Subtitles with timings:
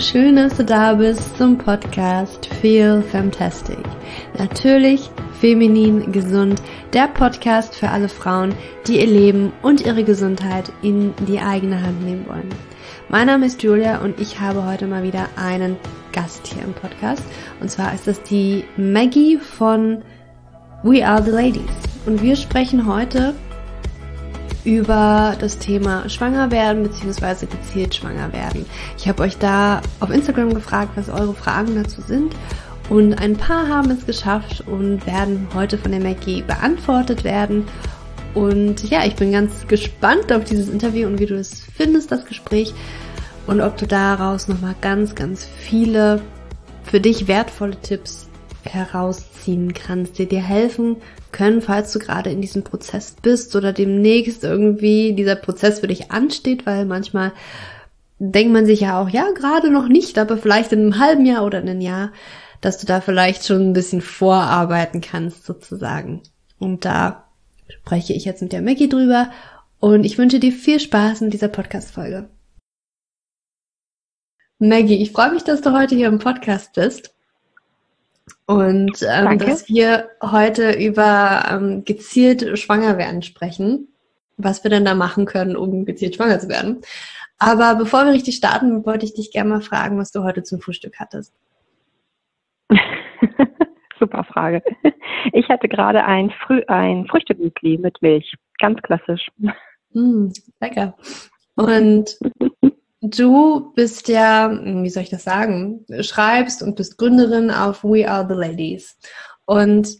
[0.00, 3.78] Schön, dass du da bist zum Podcast Feel Fantastic.
[4.36, 5.08] Natürlich
[5.40, 6.60] feminin gesund,
[6.92, 8.54] der Podcast für alle Frauen,
[8.88, 12.48] die ihr Leben und ihre Gesundheit in die eigene Hand nehmen wollen.
[13.08, 15.76] Mein Name ist Julia und ich habe heute mal wieder einen
[16.12, 17.22] Gast hier im Podcast.
[17.60, 20.02] Und zwar ist das die Maggie von
[20.82, 21.70] We Are the Ladies.
[22.04, 23.34] Und wir sprechen heute
[24.64, 27.46] über das Thema Schwanger werden bzw.
[27.46, 28.66] gezielt schwanger werden.
[28.96, 32.34] Ich habe euch da auf Instagram gefragt, was eure Fragen dazu sind
[32.88, 37.66] und ein paar haben es geschafft und werden heute von der Maggie beantwortet werden.
[38.34, 42.26] Und ja, ich bin ganz gespannt auf dieses Interview und wie du es findest, das
[42.26, 42.74] Gespräch.
[43.46, 46.20] Und ob du daraus nochmal ganz, ganz viele
[46.82, 48.28] für dich wertvolle Tipps
[48.64, 50.96] herausziehen kannst, die dir helfen
[51.34, 56.10] können, falls du gerade in diesem Prozess bist oder demnächst irgendwie dieser Prozess für dich
[56.10, 57.32] ansteht, weil manchmal
[58.18, 61.44] denkt man sich ja auch, ja, gerade noch nicht, aber vielleicht in einem halben Jahr
[61.44, 62.12] oder in einem Jahr,
[62.60, 66.22] dass du da vielleicht schon ein bisschen vorarbeiten kannst sozusagen.
[66.58, 67.28] Und da
[67.68, 69.30] spreche ich jetzt mit der Maggie drüber
[69.80, 72.30] und ich wünsche dir viel Spaß in dieser Podcast-Folge.
[74.58, 77.13] Maggie, ich freue mich, dass du heute hier im Podcast bist.
[78.46, 83.88] Und ähm, dass wir heute über ähm, gezielt schwanger werden sprechen,
[84.36, 86.80] was wir denn da machen können, um gezielt schwanger zu werden.
[87.38, 90.60] Aber bevor wir richtig starten, wollte ich dich gerne mal fragen, was du heute zum
[90.60, 91.34] Frühstück hattest.
[93.98, 94.62] Super Frage.
[95.32, 98.34] Ich hatte gerade ein, Früh ein Frühstücksmüsli mit Milch.
[98.58, 99.26] Ganz klassisch.
[99.92, 100.28] Mm,
[100.60, 100.96] lecker.
[101.56, 102.18] Und
[103.06, 108.26] Du bist ja, wie soll ich das sagen, schreibst und bist Gründerin auf We Are
[108.26, 108.98] the Ladies.
[109.44, 109.98] Und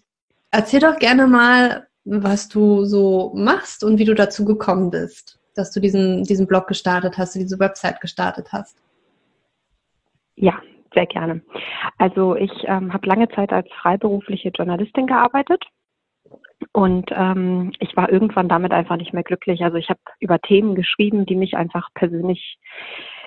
[0.51, 5.71] erzähl doch gerne mal, was du so machst und wie du dazu gekommen bist, dass
[5.71, 8.79] du diesen, diesen Blog gestartet hast, diese Website gestartet hast.
[10.37, 10.55] Ja,
[10.95, 11.43] sehr gerne.
[11.99, 15.63] Also ich ähm, habe lange Zeit als freiberufliche Journalistin gearbeitet
[16.75, 19.63] und ähm, ich war irgendwann damit einfach nicht mehr glücklich.
[19.63, 22.59] Also ich habe über Themen geschrieben, die mich einfach persönlich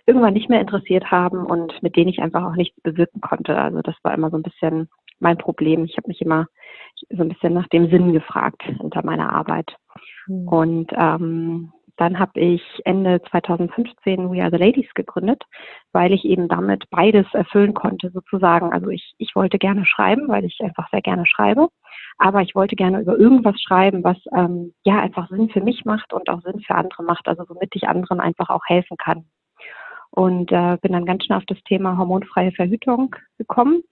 [0.06, 3.58] irgendwann nicht mehr interessiert haben und mit denen ich einfach auch nichts bewirken konnte.
[3.58, 5.86] Also das war immer so ein bisschen mein Problem.
[5.86, 6.48] Ich habe mich immer
[7.10, 9.74] so ein bisschen nach dem Sinn gefragt hinter meiner Arbeit.
[10.28, 10.48] Mhm.
[10.50, 15.42] Und ähm, dann habe ich Ende 2015 We Are the Ladies gegründet,
[15.94, 18.74] weil ich eben damit beides erfüllen konnte sozusagen.
[18.74, 21.70] Also ich, ich wollte gerne schreiben, weil ich einfach sehr gerne schreibe
[22.18, 26.14] aber ich wollte gerne über irgendwas schreiben, was ähm, ja einfach Sinn für mich macht
[26.14, 29.26] und auch Sinn für andere macht, also womit ich anderen einfach auch helfen kann.
[30.10, 33.84] Und äh, bin dann ganz schnell auf das Thema hormonfreie Verhütung gekommen,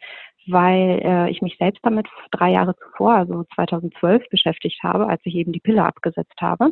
[0.48, 5.36] weil äh, ich mich selbst damit drei Jahre zuvor, also 2012, beschäftigt habe, als ich
[5.36, 6.72] eben die Pille abgesetzt habe.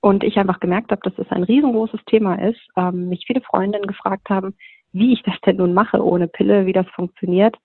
[0.00, 2.60] Und ich einfach gemerkt habe, dass es ein riesengroßes Thema ist.
[2.76, 4.56] Ähm, mich viele Freundinnen gefragt haben,
[4.92, 7.56] wie ich das denn nun mache ohne Pille, wie das funktioniert.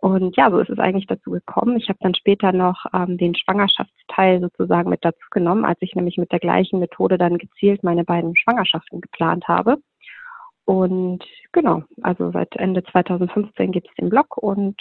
[0.00, 1.76] Und ja, so ist es eigentlich dazu gekommen.
[1.76, 6.16] Ich habe dann später noch ähm, den Schwangerschaftsteil sozusagen mit dazu genommen, als ich nämlich
[6.16, 9.76] mit der gleichen Methode dann gezielt meine beiden Schwangerschaften geplant habe.
[10.64, 14.80] Und genau, also seit Ende 2015 gibt es den Blog und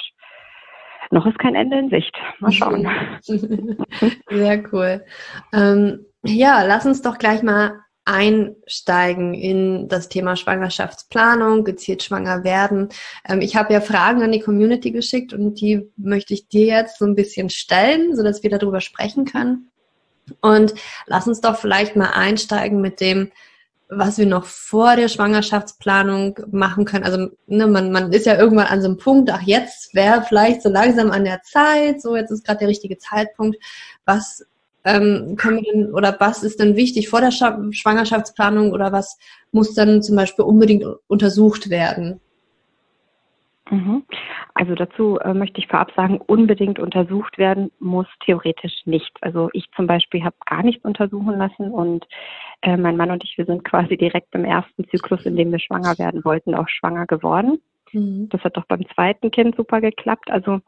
[1.12, 2.16] noch ist kein Ende in Sicht.
[2.40, 2.88] Mal schauen.
[3.22, 5.04] Sehr cool.
[5.54, 12.90] Ähm, ja, lass uns doch gleich mal einsteigen in das Thema Schwangerschaftsplanung, gezielt schwanger werden.
[13.28, 16.98] Ähm, ich habe ja Fragen an die Community geschickt und die möchte ich dir jetzt
[16.98, 19.70] so ein bisschen stellen, so dass wir darüber sprechen können.
[20.42, 20.74] Und
[21.06, 23.32] lass uns doch vielleicht mal einsteigen mit dem,
[23.90, 27.04] was wir noch vor der Schwangerschaftsplanung machen können.
[27.04, 30.62] Also ne, man, man ist ja irgendwann an so einem Punkt, ach jetzt wäre vielleicht
[30.62, 33.58] so langsam an der Zeit, so jetzt ist gerade der richtige Zeitpunkt.
[34.06, 34.46] Was
[34.86, 39.18] ähm, wir denn, oder was ist denn wichtig vor der Schwangerschaftsplanung oder was
[39.52, 42.22] muss dann zum Beispiel unbedingt untersucht werden?
[43.70, 44.04] Mhm.
[44.56, 49.16] Also dazu äh, möchte ich vorab sagen, unbedingt untersucht werden muss theoretisch nichts.
[49.22, 52.06] Also ich zum Beispiel habe gar nichts untersuchen lassen und
[52.62, 55.60] äh, mein Mann und ich, wir sind quasi direkt im ersten Zyklus, in dem wir
[55.60, 57.60] schwanger werden wollten, auch schwanger geworden.
[57.94, 58.30] Mhm.
[58.30, 60.30] Das hat doch beim zweiten Kind super geklappt.
[60.32, 60.60] Also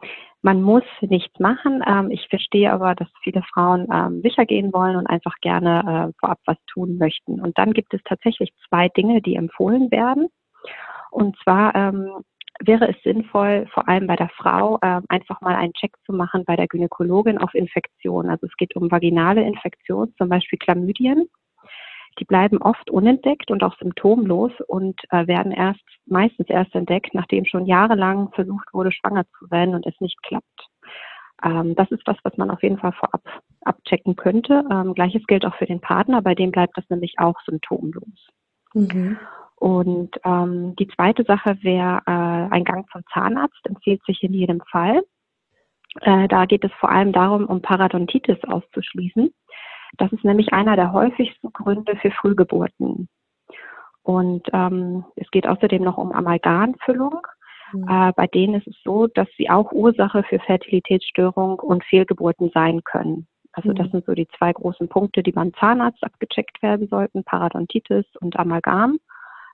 [0.42, 1.84] man muss nichts machen.
[1.88, 6.20] Ähm, ich verstehe aber, dass viele Frauen ähm, sicher gehen wollen und einfach gerne äh,
[6.20, 7.40] vorab was tun möchten.
[7.40, 10.28] Und dann gibt es tatsächlich zwei Dinge, die empfohlen werden.
[11.12, 12.24] Und zwar ähm,
[12.64, 16.44] wäre es sinnvoll, vor allem bei der Frau, äh, einfach mal einen Check zu machen
[16.46, 18.30] bei der Gynäkologin auf Infektionen.
[18.30, 21.28] Also es geht um vaginale Infektionen, zum Beispiel Chlamydien.
[22.20, 27.46] Die bleiben oft unentdeckt und auch symptomlos und äh, werden erst meistens erst entdeckt, nachdem
[27.46, 30.68] schon jahrelang versucht wurde, schwanger zu werden und es nicht klappt.
[31.44, 33.24] Ähm, das ist was, was man auf jeden Fall vorab
[33.62, 34.64] abchecken könnte.
[34.72, 38.30] Ähm, Gleiches gilt auch für den Partner, bei dem bleibt das nämlich auch symptomlos.
[38.74, 39.18] Mhm.
[39.56, 44.62] Und ähm, die zweite Sache wäre äh, ein Gang zum Zahnarzt, empfiehlt sich in jedem
[44.72, 45.04] Fall.
[46.02, 49.32] Äh, da geht es vor allem darum, um Parodontitis auszuschließen.
[49.98, 53.08] Das ist nämlich einer der häufigsten Gründe für Frühgeburten.
[54.04, 57.28] Und ähm, es geht außerdem noch um Amalgamfüllung.
[57.74, 57.88] Mhm.
[57.88, 62.84] Äh, bei denen ist es so, dass sie auch Ursache für Fertilitätsstörung und Fehlgeburten sein
[62.84, 63.28] können.
[63.54, 63.92] Also das mhm.
[63.92, 69.00] sind so die zwei großen Punkte, die beim Zahnarzt abgecheckt werden sollten, Parodontitis und Amalgam.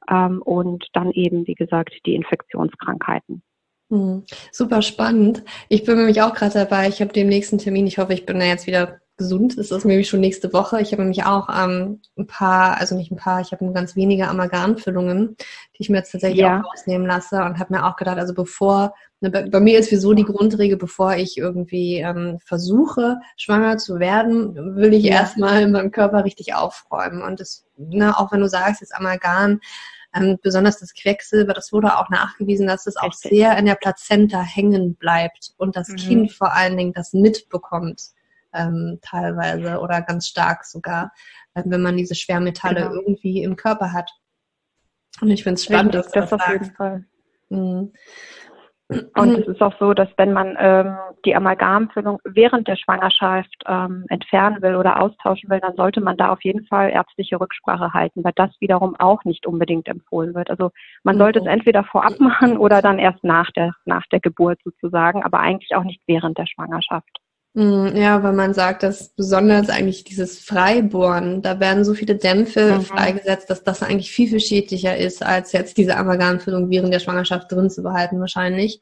[0.10, 3.42] Ähm, und dann eben, wie gesagt, die Infektionskrankheiten.
[3.89, 4.24] Mhm.
[4.51, 5.44] Super spannend.
[5.69, 6.88] Ich bin nämlich auch gerade dabei.
[6.88, 7.88] Ich habe den nächsten Termin.
[7.88, 9.57] Ich hoffe, ich bin da jetzt wieder gesund.
[9.57, 10.79] Das ist nämlich schon nächste Woche.
[10.79, 13.95] Ich habe nämlich auch ähm, ein paar, also nicht ein paar, ich habe nur ganz
[13.95, 16.61] wenige Amalgamfüllungen, die ich mir jetzt tatsächlich ja.
[16.61, 19.91] auch rausnehmen lasse und habe mir auch gedacht, also bevor, ne, bei, bei, mir ist
[19.91, 25.15] wieso die Grundregel, bevor ich irgendwie ähm, versuche, schwanger zu werden, will ich ja.
[25.15, 27.21] erstmal meinem Körper richtig aufräumen.
[27.21, 29.59] Und das, ne, auch wenn du sagst, jetzt Amalgam,
[30.15, 33.31] ähm, besonders das Quecksilber, das wurde auch nachgewiesen, dass es auch Richtig.
[33.31, 35.95] sehr in der Plazenta hängen bleibt und das mhm.
[35.97, 38.11] Kind vor allen Dingen das mitbekommt
[38.57, 41.12] ähm, teilweise oder ganz stark sogar,
[41.54, 42.95] äh, wenn man diese Schwermetalle genau.
[42.95, 44.12] irgendwie im Körper hat.
[45.21, 47.06] Und ich finde es spannend, das, das auf jeden Fall.
[47.50, 47.94] Mhm.
[48.89, 50.95] Und es ist auch so, dass wenn man ähm,
[51.25, 56.31] die Amalgamfüllung während der Schwangerschaft ähm, entfernen will oder austauschen will, dann sollte man da
[56.31, 60.50] auf jeden Fall ärztliche Rücksprache halten, weil das wiederum auch nicht unbedingt empfohlen wird.
[60.50, 60.71] Also
[61.03, 61.51] man sollte es mhm.
[61.51, 65.83] entweder vorab machen oder dann erst nach der, nach der Geburt sozusagen, aber eigentlich auch
[65.83, 67.19] nicht während der Schwangerschaft.
[67.57, 72.75] Mm, ja, weil man sagt, dass besonders eigentlich dieses Freibohren, da werden so viele Dämpfe
[72.75, 72.81] mhm.
[72.81, 77.51] freigesetzt, dass das eigentlich viel, viel schädlicher ist, als jetzt diese Amalgamfüllung während der Schwangerschaft
[77.51, 78.80] drin zu behalten wahrscheinlich.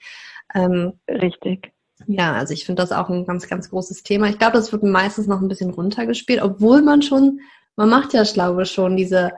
[0.54, 1.72] Ähm, Richtig.
[2.06, 4.28] Ja, also ich finde das auch ein ganz, ganz großes Thema.
[4.28, 7.40] Ich glaube, das wird meistens noch ein bisschen runtergespielt, obwohl man schon,
[7.78, 9.32] man macht ja, glaube schon diese,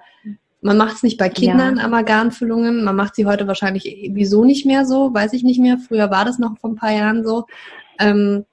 [0.61, 1.83] man macht es nicht bei Kindern, ja.
[1.83, 5.77] Amalgamfüllungen, man macht sie heute wahrscheinlich wieso nicht mehr so, weiß ich nicht mehr.
[5.77, 7.45] Früher war das noch vor ein paar Jahren so.
[7.99, 8.43] Ähm,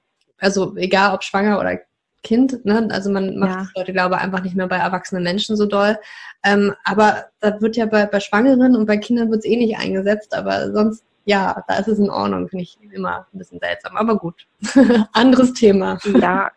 [0.45, 1.79] also egal ob schwanger oder
[2.23, 2.87] Kind, ne?
[2.91, 3.81] also man macht ja.
[3.81, 5.97] heute, glaube ich, einfach nicht mehr bei erwachsenen Menschen so doll.
[6.43, 9.77] Ähm, aber da wird ja bei, bei Schwangeren und bei Kindern wird es eh nicht
[9.77, 13.95] eingesetzt, aber sonst, ja, da ist es in Ordnung, finde ich immer ein bisschen seltsam.
[13.95, 14.47] Aber gut,
[15.13, 15.99] anderes Thema.
[16.19, 16.51] Ja,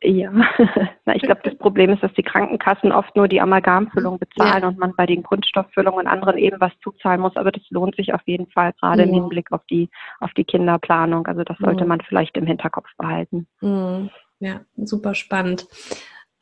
[0.00, 0.30] ja,
[1.04, 4.68] Na, ich glaube, das Problem ist, dass die Krankenkassen oft nur die Amalgamfüllung bezahlen ja.
[4.68, 7.36] und man bei den Kunststofffüllungen und anderen eben was zuzahlen muss.
[7.36, 9.08] Aber das lohnt sich auf jeden Fall, gerade mhm.
[9.08, 9.90] im Hinblick auf die,
[10.20, 11.26] auf die Kinderplanung.
[11.26, 11.88] Also das sollte mhm.
[11.88, 13.48] man vielleicht im Hinterkopf behalten.
[13.60, 14.10] Mhm.
[14.38, 15.66] Ja, super spannend.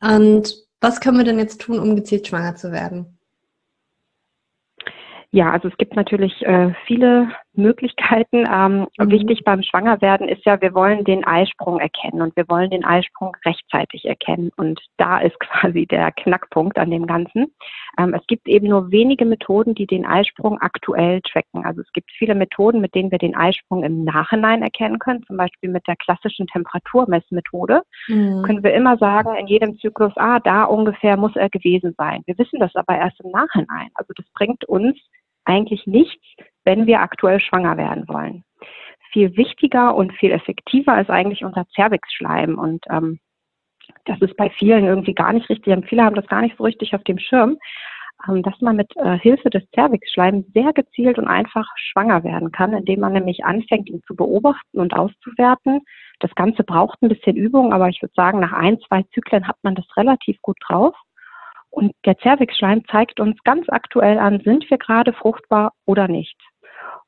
[0.01, 3.17] Und was können wir denn jetzt tun, um gezielt schwanger zu werden?
[5.31, 8.45] Ja, also es gibt natürlich äh, viele Möglichkeiten.
[8.51, 9.11] Ähm, mhm.
[9.11, 13.35] Wichtig beim Schwangerwerden ist ja, wir wollen den Eisprung erkennen und wir wollen den Eisprung
[13.45, 14.51] rechtzeitig erkennen.
[14.55, 17.53] Und da ist quasi der Knackpunkt an dem Ganzen.
[17.99, 21.65] Ähm, es gibt eben nur wenige Methoden, die den Eisprung aktuell tracken.
[21.65, 25.23] Also es gibt viele Methoden, mit denen wir den Eisprung im Nachhinein erkennen können.
[25.25, 28.43] Zum Beispiel mit der klassischen Temperaturmessmethode mhm.
[28.43, 32.21] können wir immer sagen, in jedem Zyklus, ah, da ungefähr muss er gewesen sein.
[32.25, 33.89] Wir wissen das aber erst im Nachhinein.
[33.95, 34.97] Also das bringt uns
[35.47, 36.23] eigentlich nichts,
[36.67, 38.43] wenn wir aktuell schwanger werden wollen.
[39.13, 43.19] Viel wichtiger und viel effektiver ist eigentlich unser Zervixschleim und ähm,
[44.03, 46.93] das ist bei vielen irgendwie gar nicht richtig, viele haben das gar nicht so richtig
[46.93, 47.57] auf dem Schirm,
[48.27, 52.73] ähm, dass man mit äh, Hilfe des Zervixschleims sehr gezielt und einfach schwanger werden kann,
[52.73, 55.79] indem man nämlich anfängt, ihn zu beobachten und auszuwerten.
[56.19, 59.57] Das Ganze braucht ein bisschen Übung, aber ich würde sagen, nach ein, zwei Zyklen hat
[59.61, 60.95] man das relativ gut drauf.
[61.69, 66.35] Und der Zervixschleim zeigt uns ganz aktuell an, sind wir gerade fruchtbar oder nicht.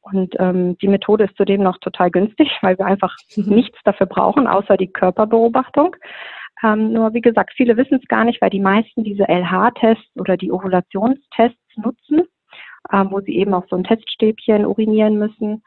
[0.02, 3.56] Und ähm, die Methode ist zudem noch total günstig, weil wir einfach mhm.
[3.56, 5.96] nichts dafür brauchen, außer die Körperbeobachtung.
[6.64, 10.36] Ähm, nur wie gesagt, viele wissen es gar nicht, weil die meisten diese LH-Tests oder
[10.36, 12.24] die Ovulationstests nutzen,
[12.92, 15.64] ähm, wo sie eben auf so ein Teststäbchen urinieren müssen.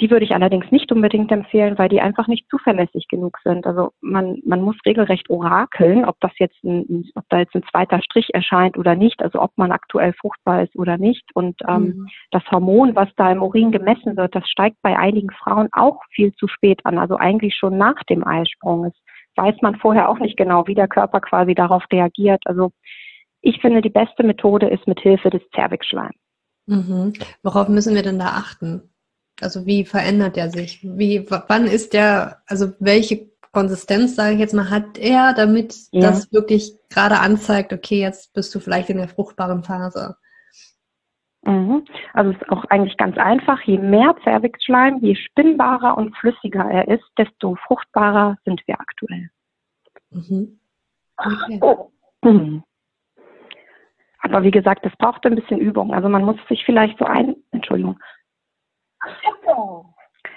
[0.00, 3.66] Die würde ich allerdings nicht unbedingt empfehlen, weil die einfach nicht zuverlässig genug sind.
[3.66, 8.00] Also man, man muss regelrecht orakeln, ob das jetzt ein, ob da jetzt ein zweiter
[8.02, 11.24] Strich erscheint oder nicht, also ob man aktuell fruchtbar ist oder nicht.
[11.34, 12.08] Und ähm, mhm.
[12.30, 16.32] das Hormon, was da im Urin gemessen wird, das steigt bei einigen Frauen auch viel
[16.32, 18.84] zu spät an, also eigentlich schon nach dem Eisprung.
[18.84, 18.94] Das
[19.36, 22.42] weiß man vorher auch nicht genau, wie der Körper quasi darauf reagiert.
[22.46, 22.72] Also
[23.42, 26.16] ich finde, die beste Methode ist mit Hilfe des Zervixschleims.
[26.66, 27.12] Mhm.
[27.42, 28.82] Worauf müssen wir denn da achten?
[29.42, 30.80] Also wie verändert er sich?
[30.82, 36.02] Wie, wann ist der, also welche Konsistenz, sage ich jetzt mal, hat er, damit ja.
[36.02, 40.16] das wirklich gerade anzeigt, okay, jetzt bist du vielleicht in der fruchtbaren Phase?
[41.42, 41.84] Mhm.
[42.12, 43.60] Also es ist auch eigentlich ganz einfach.
[43.62, 49.30] Je mehr Zervixschleim, je spinnbarer und flüssiger er ist, desto fruchtbarer sind wir aktuell.
[50.10, 50.60] Mhm.
[51.16, 51.58] Okay.
[51.62, 51.90] Oh.
[52.22, 52.62] Mhm.
[54.22, 55.94] Aber wie gesagt, das braucht ein bisschen Übung.
[55.94, 57.98] Also man muss sich vielleicht so ein, Entschuldigung.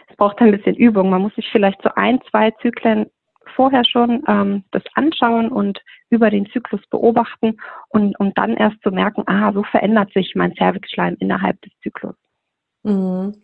[0.09, 1.09] Es braucht ein bisschen Übung.
[1.09, 3.09] Man muss sich vielleicht so ein, zwei Zyklen
[3.55, 5.79] vorher schon ähm, das anschauen und
[6.09, 7.57] über den Zyklus beobachten
[7.89, 12.15] und um dann erst zu merken, ah, so verändert sich mein Cervixschleim innerhalb des Zyklus.
[12.83, 13.35] Mhm.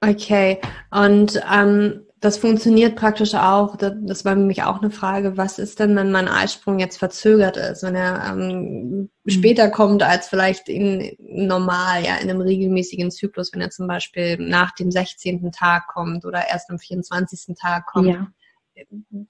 [0.00, 0.60] Okay,
[0.90, 5.94] und ähm, das funktioniert praktisch auch, das war nämlich auch eine Frage, was ist denn,
[5.94, 9.10] wenn mein Eisprung jetzt verzögert ist, wenn er ähm, mhm.
[9.26, 14.36] später kommt als vielleicht in normal, ja, in einem regelmäßigen Zyklus, wenn er zum Beispiel
[14.38, 15.52] nach dem 16.
[15.52, 17.56] Tag kommt oder erst am 24.
[17.56, 18.26] Tag kommt, ja.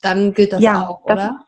[0.01, 1.45] dann gilt das ja, auch, oder?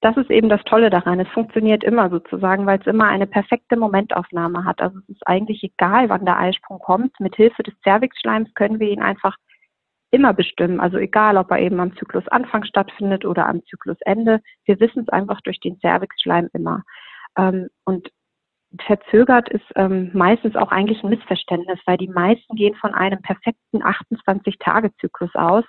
[0.00, 1.18] das ist eben das Tolle daran.
[1.18, 4.80] Es funktioniert immer sozusagen, weil es immer eine perfekte Momentaufnahme hat.
[4.80, 7.18] Also es ist eigentlich egal, wann der Eisprung kommt.
[7.18, 9.36] Mit Hilfe des Cervixschleims können wir ihn einfach
[10.10, 10.80] immer bestimmen.
[10.80, 14.40] Also egal, ob er eben am Zyklusanfang stattfindet oder am Zyklusende.
[14.64, 16.82] Wir wissen es einfach durch den Cervixschleim immer.
[17.36, 18.08] Ähm, und
[18.86, 23.82] verzögert ist ähm, meistens auch eigentlich ein Missverständnis, weil die meisten gehen von einem perfekten
[23.82, 25.64] 28-Tage-Zyklus aus,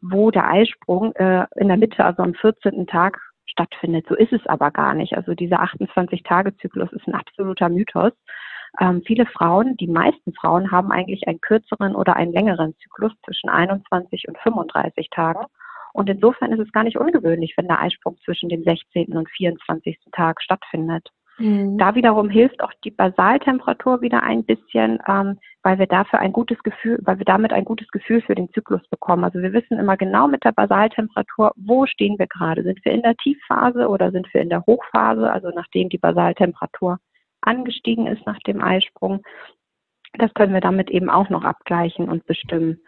[0.00, 2.86] wo der Eisprung äh, in der Mitte, also am 14.
[2.86, 4.06] Tag stattfindet.
[4.08, 5.16] So ist es aber gar nicht.
[5.16, 8.12] Also dieser 28-Tage-Zyklus ist ein absoluter Mythos.
[8.80, 13.48] Ähm, viele Frauen, die meisten Frauen haben eigentlich einen kürzeren oder einen längeren Zyklus zwischen
[13.48, 15.44] 21 und 35 Tagen.
[15.92, 19.16] Und insofern ist es gar nicht ungewöhnlich, wenn der Eisprung zwischen dem 16.
[19.16, 19.98] und 24.
[20.12, 21.08] Tag stattfindet.
[21.38, 21.78] Mhm.
[21.78, 26.62] Da wiederum hilft auch die Basaltemperatur wieder ein bisschen, ähm, weil wir dafür ein gutes
[26.62, 29.24] Gefühl, weil wir damit ein gutes Gefühl für den Zyklus bekommen.
[29.24, 32.62] Also wir wissen immer genau mit der Basaltemperatur, wo stehen wir gerade?
[32.62, 35.30] Sind wir in der Tiefphase oder sind wir in der Hochphase?
[35.30, 36.98] Also nachdem die Basaltemperatur
[37.46, 39.22] angestiegen ist nach dem Eisprung.
[40.14, 42.80] Das können wir damit eben auch noch abgleichen und bestimmen.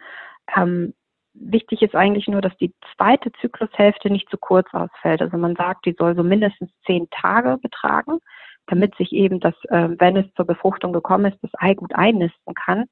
[0.55, 0.93] Ähm,
[1.33, 5.21] wichtig ist eigentlich nur, dass die zweite Zyklushälfte nicht zu kurz ausfällt.
[5.21, 8.19] Also man sagt, die soll so mindestens zehn Tage betragen,
[8.67, 12.53] damit sich eben das, äh, wenn es zur Befruchtung gekommen ist, das Ei gut einnisten
[12.53, 12.85] kann.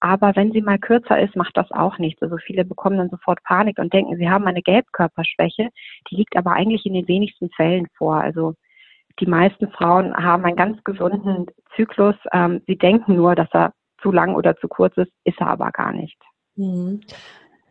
[0.00, 2.22] Aber wenn sie mal kürzer ist, macht das auch nichts.
[2.22, 5.70] Also viele bekommen dann sofort Panik und denken, sie haben eine Gelbkörperschwäche.
[6.10, 8.16] Die liegt aber eigentlich in den wenigsten Fällen vor.
[8.16, 8.54] Also
[9.20, 11.46] die meisten Frauen haben einen ganz gesunden
[11.76, 12.16] Zyklus.
[12.32, 13.72] Ähm, sie denken nur, dass er
[14.02, 16.18] zu lang oder zu kurz ist, ist er aber gar nicht.
[16.56, 17.00] Mhm.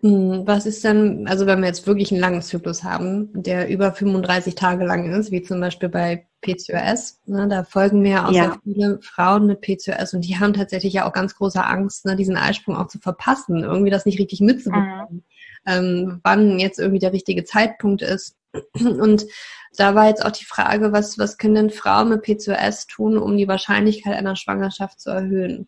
[0.01, 3.91] Hm, was ist denn, also wenn wir jetzt wirklich einen langen Zyklus haben, der über
[3.91, 8.43] 35 Tage lang ist, wie zum Beispiel bei PCOS, ne, da folgen mir auch ja.
[8.43, 12.15] sehr viele Frauen mit PCOS und die haben tatsächlich ja auch ganz große Angst, ne,
[12.15, 15.23] diesen Eisprung auch zu verpassen, irgendwie das nicht richtig mitzubekommen, mhm.
[15.65, 18.35] ähm, wann jetzt irgendwie der richtige Zeitpunkt ist.
[18.99, 19.25] Und
[19.77, 23.37] da war jetzt auch die Frage, was, was können denn Frauen mit PCOS tun, um
[23.37, 25.67] die Wahrscheinlichkeit einer Schwangerschaft zu erhöhen?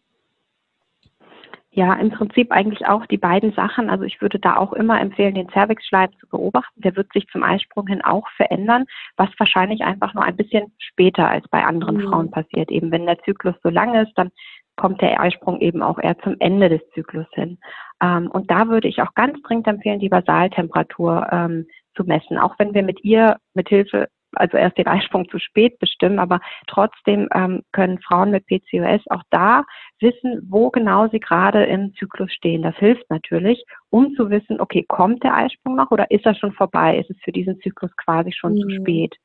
[1.71, 3.89] Ja, im Prinzip eigentlich auch die beiden Sachen.
[3.91, 6.81] Also ich würde da auch immer empfehlen, den Cervixschleim zu beobachten.
[6.81, 8.85] Der wird sich zum Eisprung hin auch verändern,
[9.17, 12.09] was wahrscheinlich einfach nur ein bisschen später als bei anderen mhm.
[12.09, 12.71] Frauen passiert.
[12.71, 14.31] Eben wenn der Zyklus so lang ist, dann
[14.77, 17.59] kommt der Eisprung eben auch eher zum Ende des Zyklus hin.
[18.01, 21.67] Ähm, und da würde ich auch ganz dringend empfehlen, die Basaltemperatur ähm,
[21.99, 22.37] zu messen.
[22.37, 26.39] Auch wenn wir mit ihr mit Hilfe also erst den Eisprung zu spät bestimmen, aber
[26.67, 29.63] trotzdem ähm, können Frauen mit PCOS auch da
[29.99, 32.61] wissen, wo genau sie gerade im Zyklus stehen.
[32.61, 36.53] Das hilft natürlich, um zu wissen, okay, kommt der Eisprung noch oder ist er schon
[36.53, 36.99] vorbei?
[36.99, 38.61] Ist es für diesen Zyklus quasi schon mhm.
[38.61, 39.15] zu spät?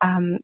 [0.00, 0.38] Ähm,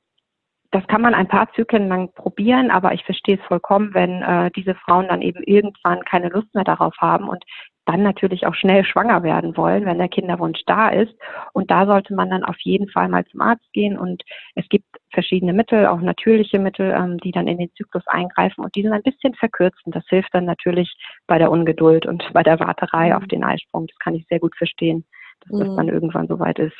[0.72, 4.50] das kann man ein paar Zyklen lang probieren, aber ich verstehe es vollkommen, wenn äh,
[4.56, 7.44] diese Frauen dann eben irgendwann keine Lust mehr darauf haben und
[7.84, 11.12] dann natürlich auch schnell schwanger werden wollen, wenn der Kinderwunsch da ist.
[11.52, 13.98] Und da sollte man dann auf jeden Fall mal zum Arzt gehen.
[13.98, 14.22] Und
[14.54, 18.74] es gibt verschiedene Mittel, auch natürliche Mittel, ähm, die dann in den Zyklus eingreifen und
[18.74, 19.92] die sind ein bisschen verkürzen.
[19.92, 20.94] Das hilft dann natürlich
[21.26, 23.16] bei der Ungeduld und bei der Warterei mhm.
[23.16, 23.86] auf den Eisprung.
[23.86, 25.04] Das kann ich sehr gut verstehen,
[25.40, 25.64] dass mhm.
[25.64, 26.76] das dann irgendwann soweit ist.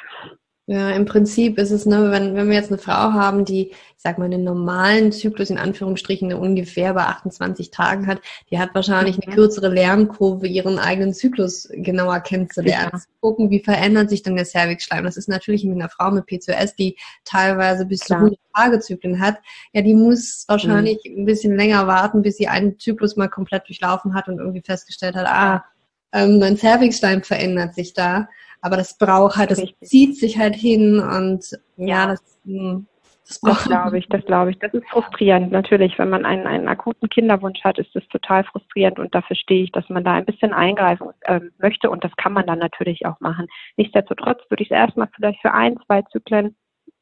[0.67, 3.77] Ja, im Prinzip ist es, ne, wenn, wenn wir jetzt eine Frau haben, die, ich
[3.97, 9.21] sag mal, einen normalen Zyklus in Anführungsstrichen ungefähr bei 28 Tagen hat, die hat wahrscheinlich
[9.21, 9.35] eine mhm.
[9.35, 12.91] kürzere Lernkurve, ihren eigenen Zyklus genauer kennenzulernen.
[12.93, 13.01] Ja.
[13.21, 15.03] Gucken, wie verändert sich denn der Cervixschleim.
[15.03, 18.21] Das ist natürlich mit einer Frau mit PCOS, die teilweise bis Klar.
[18.21, 19.39] zu 100 Tage Zyklen hat.
[19.73, 21.23] Ja, die muss wahrscheinlich mhm.
[21.23, 25.17] ein bisschen länger warten, bis sie einen Zyklus mal komplett durchlaufen hat und irgendwie festgestellt
[25.17, 25.65] hat, ah,
[26.13, 28.29] ähm, mein Cervixschleim verändert sich da.
[28.63, 29.89] Aber das braucht halt, das Richtig.
[29.89, 31.45] zieht sich halt hin und
[31.77, 33.61] ja, das, das braucht.
[33.61, 34.59] Das glaube ich, das glaube ich.
[34.61, 35.51] Das ist frustrierend.
[35.51, 39.65] Natürlich, wenn man einen, einen akuten Kinderwunsch hat, ist das total frustrierend und da verstehe
[39.65, 43.05] ich, dass man da ein bisschen eingreifen äh, möchte und das kann man dann natürlich
[43.05, 43.49] auch machen.
[43.77, 46.57] Nichtsdestotrotz würde ich es erstmal vielleicht für ein, zwei Zyklen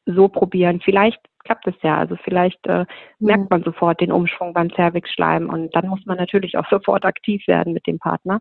[0.07, 0.81] so probieren.
[0.83, 1.97] Vielleicht klappt es ja.
[1.97, 2.85] Also vielleicht äh,
[3.19, 3.47] merkt mhm.
[3.49, 7.73] man sofort den Umschwung beim Cervixschleim und dann muss man natürlich auch sofort aktiv werden
[7.73, 8.39] mit dem Partner.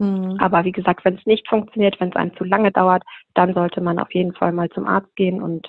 [0.00, 0.38] Mhm.
[0.40, 3.02] Aber wie gesagt, wenn es nicht funktioniert, wenn es einem zu lange dauert,
[3.34, 5.68] dann sollte man auf jeden Fall mal zum Arzt gehen und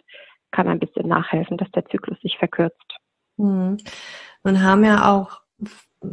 [0.51, 2.97] kann ein bisschen nachhelfen, dass der Zyklus sich verkürzt.
[3.37, 3.77] Mhm.
[4.43, 5.41] Man haben ja auch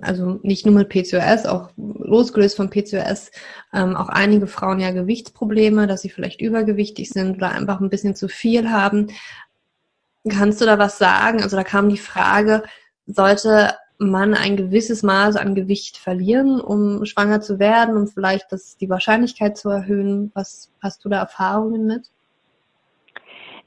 [0.03, 3.31] also nicht nur mit PCOS, auch losgelöst von PCOS,
[3.73, 8.15] ähm, auch einige Frauen ja Gewichtsprobleme, dass sie vielleicht übergewichtig sind oder einfach ein bisschen
[8.15, 9.07] zu viel haben.
[10.29, 11.43] Kannst du da was sagen?
[11.43, 12.65] Also da kam die Frage,
[13.07, 18.77] sollte man ein gewisses Maß an Gewicht verlieren, um schwanger zu werden, um vielleicht das,
[18.77, 20.31] die Wahrscheinlichkeit zu erhöhen?
[20.35, 22.11] Was hast du da Erfahrungen mit?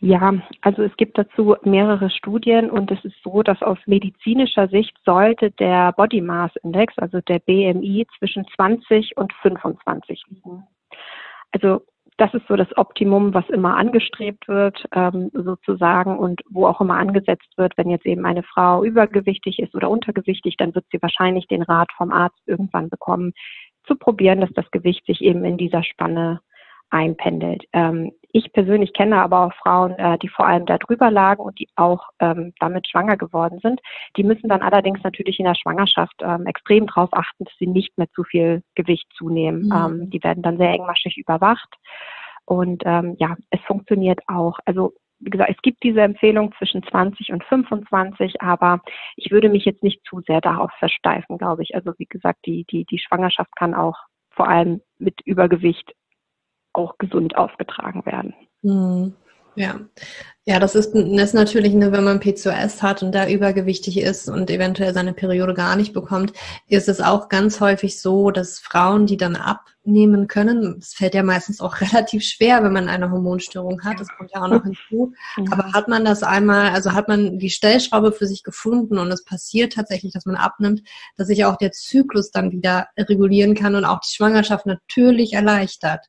[0.03, 4.97] Ja, also es gibt dazu mehrere Studien und es ist so, dass aus medizinischer Sicht
[5.05, 10.63] sollte der Body Mass Index, also der BMI, zwischen 20 und 25 liegen.
[11.51, 11.85] Also
[12.21, 16.97] das ist so das Optimum, was immer angestrebt wird, ähm, sozusagen, und wo auch immer
[16.97, 21.47] angesetzt wird, wenn jetzt eben eine Frau übergewichtig ist oder untergewichtig, dann wird sie wahrscheinlich
[21.47, 23.33] den Rat vom Arzt irgendwann bekommen,
[23.87, 26.41] zu probieren, dass das Gewicht sich eben in dieser Spanne
[26.91, 27.63] einpendelt.
[27.73, 31.59] Ähm, ich persönlich kenne aber auch Frauen, äh, die vor allem da drüber lagen und
[31.59, 33.81] die auch ähm, damit schwanger geworden sind.
[34.17, 37.97] Die müssen dann allerdings natürlich in der Schwangerschaft ähm, extrem darauf achten, dass sie nicht
[37.97, 39.65] mehr zu viel Gewicht zunehmen.
[39.65, 39.71] Mhm.
[39.71, 41.69] Ähm, die werden dann sehr engmaschig überwacht.
[42.45, 44.59] Und ähm, ja, es funktioniert auch.
[44.65, 48.81] Also wie gesagt, es gibt diese Empfehlung zwischen 20 und 25, aber
[49.15, 51.75] ich würde mich jetzt nicht zu sehr darauf versteifen, glaube ich.
[51.75, 53.97] Also wie gesagt, die, die, die Schwangerschaft kann auch
[54.31, 55.93] vor allem mit Übergewicht
[56.73, 58.33] auch gesund aufgetragen werden.
[58.61, 59.13] Mhm.
[59.55, 59.79] Ja.
[60.43, 64.27] Ja, das ist, das ist natürlich, ne, wenn man PCOS hat und da übergewichtig ist
[64.27, 66.33] und eventuell seine Periode gar nicht bekommt,
[66.67, 71.21] ist es auch ganz häufig so, dass Frauen, die dann abnehmen können, es fällt ja
[71.21, 75.13] meistens auch relativ schwer, wenn man eine Hormonstörung hat, das kommt ja auch noch hinzu,
[75.51, 79.23] aber hat man das einmal, also hat man die Stellschraube für sich gefunden und es
[79.23, 80.81] passiert tatsächlich, dass man abnimmt,
[81.17, 86.07] dass sich auch der Zyklus dann wieder regulieren kann und auch die Schwangerschaft natürlich erleichtert.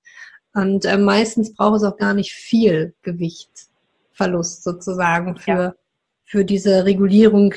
[0.54, 5.74] Und äh, meistens braucht es auch gar nicht viel Gewichtverlust sozusagen für, ja.
[6.24, 7.54] für diese Regulierung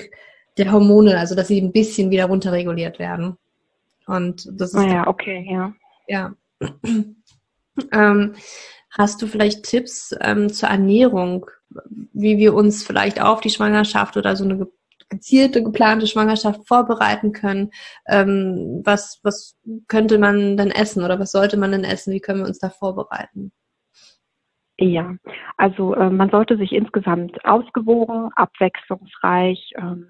[0.57, 3.37] der Hormone, also dass sie ein bisschen wieder runterreguliert werden.
[4.07, 4.79] Und das ist.
[4.79, 5.73] Ah ja, okay, ja.
[6.07, 6.33] Ja.
[7.91, 8.35] ähm,
[8.91, 11.47] hast du vielleicht Tipps ähm, zur Ernährung,
[12.13, 14.67] wie wir uns vielleicht auf die Schwangerschaft oder so eine
[15.09, 17.71] gezielte, geplante Schwangerschaft vorbereiten können.
[18.07, 22.13] Ähm, was, was könnte man denn essen oder was sollte man denn essen?
[22.13, 23.51] Wie können wir uns da vorbereiten?
[24.77, 25.15] Ja,
[25.57, 30.07] also äh, man sollte sich insgesamt ausgewogen, abwechslungsreich ähm,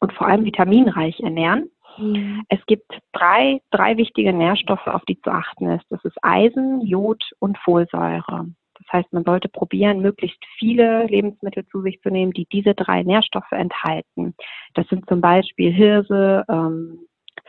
[0.00, 1.70] und vor allem vitaminreich ernähren.
[1.98, 2.42] Mhm.
[2.48, 5.84] Es gibt drei, drei wichtige Nährstoffe, auf die zu achten ist.
[5.90, 8.46] Das ist Eisen, Jod und Folsäure.
[8.78, 13.02] Das heißt, man sollte probieren, möglichst viele Lebensmittel zu sich zu nehmen, die diese drei
[13.02, 14.34] Nährstoffe enthalten.
[14.74, 16.98] Das sind zum Beispiel Hirse, ähm,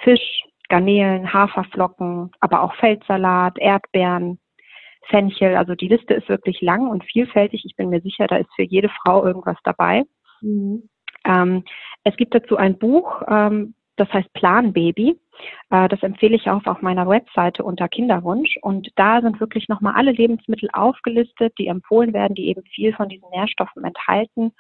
[0.04, 4.40] Fisch, Garnelen, Haferflocken, aber auch Feldsalat, Erdbeeren,
[5.10, 5.56] Fenchel.
[5.56, 7.64] Also die Liste ist wirklich lang und vielfältig.
[7.66, 10.04] Ich bin mir sicher, da ist für jede Frau irgendwas dabei.
[10.42, 10.90] Mhm.
[11.26, 11.64] Ähm,
[12.04, 15.20] es gibt dazu ein Buch, ähm, das heißt Plan Baby.
[15.70, 18.58] Äh, das empfehle ich auch auf meiner Webseite unter Kinderwunsch.
[18.62, 23.10] Und da sind wirklich nochmal alle Lebensmittel aufgelistet, die empfohlen werden, die eben viel von
[23.10, 24.54] diesen Nährstoffen enthalten.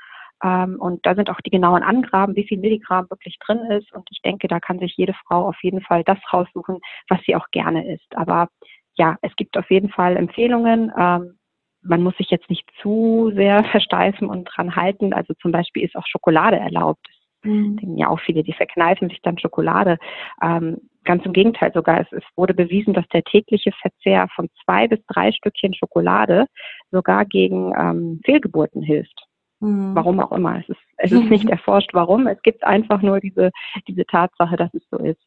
[0.43, 3.91] Ähm, und da sind auch die genauen Angaben, wie viel Milligramm wirklich drin ist.
[3.93, 7.36] Und ich denke, da kann sich jede Frau auf jeden Fall das raussuchen, was sie
[7.36, 8.15] auch gerne isst.
[8.15, 8.50] Aber
[8.95, 10.91] ja, es gibt auf jeden Fall Empfehlungen.
[10.97, 11.38] Ähm,
[11.84, 15.13] man muss sich jetzt nicht zu sehr versteifen und dran halten.
[15.13, 17.08] Also zum Beispiel ist auch Schokolade erlaubt.
[17.48, 17.78] Mhm.
[17.78, 19.98] Denken ja auch viele, die verkneifen sich dann Schokolade.
[20.42, 24.88] Ähm, ganz im Gegenteil sogar, es, es, wurde bewiesen, dass der tägliche Verzehr von zwei
[24.88, 26.46] bis drei Stückchen Schokolade
[26.92, 29.28] sogar gegen ähm, Fehlgeburten hilft.
[29.60, 29.96] Mhm.
[29.96, 30.60] Warum auch immer.
[30.60, 32.28] Es ist, es ist nicht erforscht, warum.
[32.28, 33.52] Es gibt einfach nur diese,
[33.88, 35.22] diese Tatsache, dass es so ist.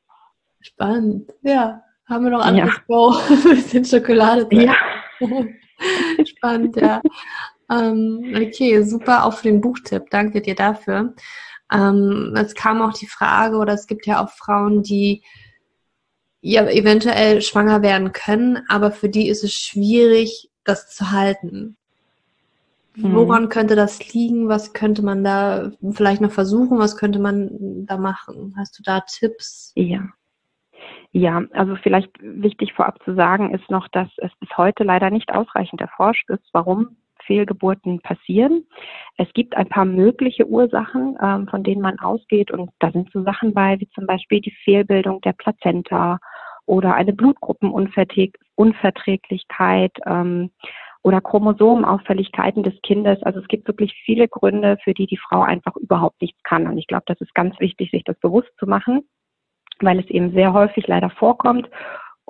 [0.60, 1.32] Spannend.
[1.42, 1.82] Ja.
[2.06, 2.82] Haben wir noch anderes ja.
[2.88, 3.14] Go?
[3.28, 4.46] Ein bisschen Schokolade.
[4.50, 4.74] Ja.
[6.26, 7.00] Spannend, ja.
[7.70, 10.10] Ähm, okay, super auch für den Buchtipp.
[10.10, 11.14] Danke dir dafür.
[11.72, 15.22] Ähm, es kam auch die Frage, oder es gibt ja auch Frauen, die
[16.40, 21.76] ja eventuell schwanger werden können, aber für die ist es schwierig, das zu halten.
[22.96, 23.14] Mhm.
[23.14, 24.48] Woran könnte das liegen?
[24.48, 26.78] Was könnte man da vielleicht noch versuchen?
[26.78, 28.54] Was könnte man da machen?
[28.56, 29.72] Hast du da Tipps?
[29.76, 30.08] Ja.
[31.12, 35.32] Ja, also vielleicht wichtig vorab zu sagen ist noch, dass es bis heute leider nicht
[35.32, 38.66] ausreichend erforscht ist, warum Fehlgeburten passieren.
[39.16, 43.22] Es gibt ein paar mögliche Ursachen, ähm, von denen man ausgeht und da sind so
[43.22, 46.18] Sachen bei, wie zum Beispiel die Fehlbildung der Plazenta
[46.66, 50.50] oder eine Blutgruppenunverträglichkeit ähm,
[51.02, 53.22] oder Chromosomenauffälligkeiten des Kindes.
[53.22, 56.66] Also es gibt wirklich viele Gründe, für die die Frau einfach überhaupt nichts kann.
[56.66, 59.00] Und ich glaube, das ist ganz wichtig, sich das bewusst zu machen,
[59.80, 61.68] weil es eben sehr häufig leider vorkommt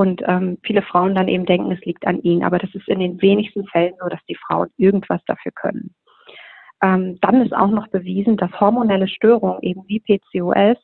[0.00, 2.42] und ähm, viele Frauen dann eben denken, es liegt an ihnen.
[2.42, 5.94] Aber das ist in den wenigsten Fällen so, dass die Frauen irgendwas dafür können.
[6.82, 10.78] ähm, dann ist auch noch bewiesen, dass hormonelle Störungen eben wie PCOS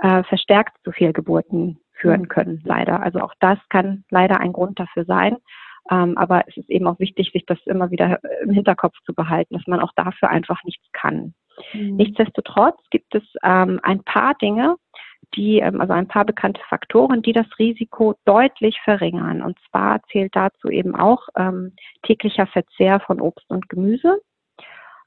[0.00, 2.28] äh, verstärkt zu Fehlgeburten führen mhm.
[2.28, 3.00] können, leider.
[3.00, 5.36] Also auch das kann leider ein Grund dafür sein.
[5.92, 9.54] Ähm, aber es ist eben auch wichtig, sich das immer wieder im Hinterkopf zu behalten,
[9.54, 11.32] dass man auch dafür einfach nichts kann.
[11.72, 11.94] Mhm.
[11.94, 14.74] Nichtsdestotrotz gibt es ähm, ein paar Dinge,
[15.34, 19.42] die, ähm, also ein paar bekannte Faktoren, die das Risiko deutlich verringern.
[19.42, 24.20] Und zwar zählt dazu eben auch ähm, täglicher Verzehr von Obst und Gemüse,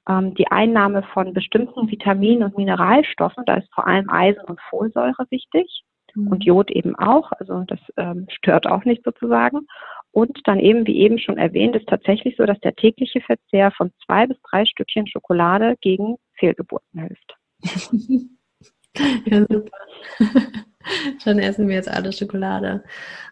[0.10, 5.26] ähm, die Einnahme von bestimmten Vitaminen und Mineralstoffen, da ist vor allem Eisen und Folsäure
[5.30, 5.84] wichtig
[6.16, 6.28] mhm.
[6.28, 9.68] und Jod eben auch, also das ähm, stört auch nicht sozusagen.
[10.14, 13.92] Und dann eben, wie eben schon erwähnt, ist tatsächlich so, dass der tägliche Verzehr von
[14.06, 17.38] zwei bis drei Stückchen Schokolade gegen Fehlgeburten hilft.
[19.26, 19.78] ja, super.
[21.26, 22.84] Dann essen wir jetzt alle Schokolade.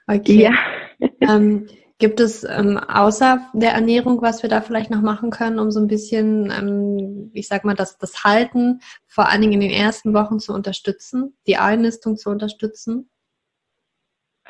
[0.08, 0.43] Okay.
[0.43, 0.54] Ja.
[1.22, 1.67] ähm,
[2.00, 5.80] gibt es ähm, außer der Ernährung, was wir da vielleicht noch machen können, um so
[5.80, 10.13] ein bisschen, ähm, ich sag mal, das, das Halten vor allen Dingen in den ersten
[10.13, 13.10] Wochen zu unterstützen, die Einnistung zu unterstützen?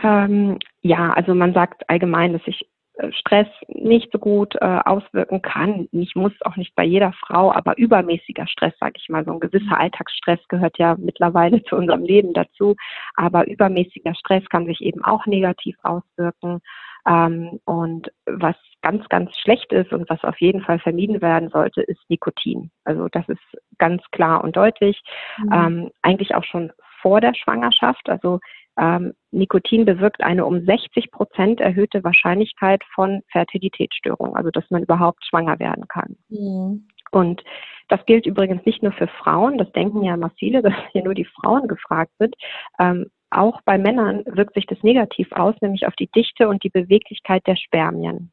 [0.02, 2.69] Ähm, ja, also man sagt allgemein, dass sich
[3.12, 5.88] Stress nicht so gut äh, auswirken kann.
[5.92, 9.40] Nicht muss auch nicht bei jeder Frau, aber übermäßiger Stress, sage ich mal, so ein
[9.40, 9.82] gewisser mhm.
[9.82, 12.76] Alltagsstress gehört ja mittlerweile zu unserem Leben dazu.
[13.16, 16.62] Aber übermäßiger Stress kann sich eben auch negativ auswirken.
[17.08, 21.82] Ähm, und was ganz, ganz schlecht ist und was auf jeden Fall vermieden werden sollte,
[21.82, 22.72] ist Nikotin.
[22.84, 23.42] Also das ist
[23.78, 25.02] ganz klar und deutlich.
[25.38, 25.52] Mhm.
[25.54, 28.10] Ähm, eigentlich auch schon vor der Schwangerschaft.
[28.10, 28.40] Also
[28.80, 35.24] ähm, Nikotin bewirkt eine um 60 Prozent erhöhte Wahrscheinlichkeit von Fertilitätsstörungen, also dass man überhaupt
[35.26, 36.16] schwanger werden kann.
[36.30, 36.88] Mhm.
[37.12, 37.44] Und
[37.90, 41.14] das gilt übrigens nicht nur für Frauen, das denken ja immer viele, dass hier nur
[41.14, 42.36] die Frauen gefragt sind.
[42.80, 46.70] Ähm, auch bei Männern wirkt sich das negativ aus, nämlich auf die Dichte und die
[46.70, 48.32] Beweglichkeit der Spermien.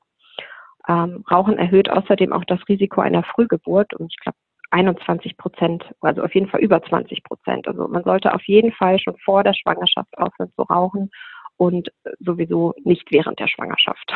[0.88, 4.38] Ähm, Rauchen erhöht außerdem auch das Risiko einer Frühgeburt und ich glaube
[4.76, 7.66] 21 Prozent, also auf jeden Fall über 20 Prozent.
[7.66, 11.10] Also man sollte auf jeden Fall schon vor der Schwangerschaft aufhören zu rauchen
[11.56, 11.88] und
[12.20, 14.12] sowieso nicht während der Schwangerschaft.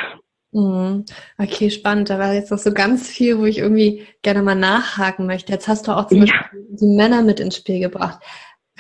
[0.53, 1.07] Mhm.
[1.39, 2.11] Okay, spannend.
[2.11, 5.53] Da war jetzt noch so ganz viel, wo ich irgendwie gerne mal nachhaken möchte.
[5.53, 6.25] Jetzt hast du auch zum ja.
[6.25, 8.21] Beispiel die Männer mit ins Spiel gebracht.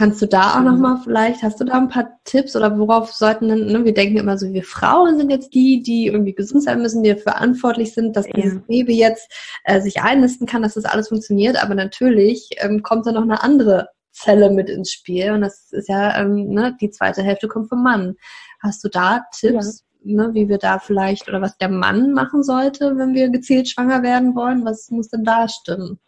[0.00, 3.48] Kannst du da auch nochmal vielleicht, hast du da ein paar Tipps oder worauf sollten
[3.48, 6.80] denn, ne, wir denken immer so, wir Frauen sind jetzt die, die irgendwie gesund sein
[6.80, 8.32] müssen, die verantwortlich sind, dass ja.
[8.32, 9.30] dieses Baby jetzt
[9.64, 13.42] äh, sich einnisten kann, dass das alles funktioniert, aber natürlich ähm, kommt da noch eine
[13.42, 17.68] andere Zelle mit ins Spiel und das ist ja, ähm, ne, die zweite Hälfte kommt
[17.68, 18.16] vom Mann.
[18.62, 20.14] Hast du da Tipps, ja.
[20.16, 24.02] ne, wie wir da vielleicht oder was der Mann machen sollte, wenn wir gezielt schwanger
[24.02, 24.64] werden wollen?
[24.64, 26.00] Was muss denn da stimmen?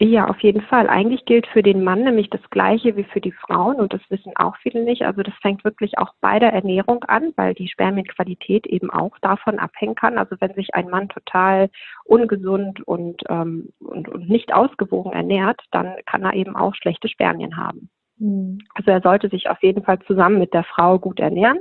[0.00, 0.88] Ja, auf jeden Fall.
[0.88, 4.32] Eigentlich gilt für den Mann nämlich das Gleiche wie für die Frauen und das wissen
[4.36, 5.02] auch viele nicht.
[5.02, 9.58] Also das fängt wirklich auch bei der Ernährung an, weil die Spermienqualität eben auch davon
[9.58, 10.16] abhängen kann.
[10.16, 11.68] Also wenn sich ein Mann total
[12.04, 17.56] ungesund und, ähm, und, und nicht ausgewogen ernährt, dann kann er eben auch schlechte Spermien
[17.56, 17.90] haben.
[18.18, 18.58] Mhm.
[18.74, 21.58] Also er sollte sich auf jeden Fall zusammen mit der Frau gut ernähren.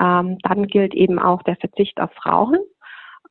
[0.00, 2.60] Ähm, dann gilt eben auch der Verzicht auf Rauchen.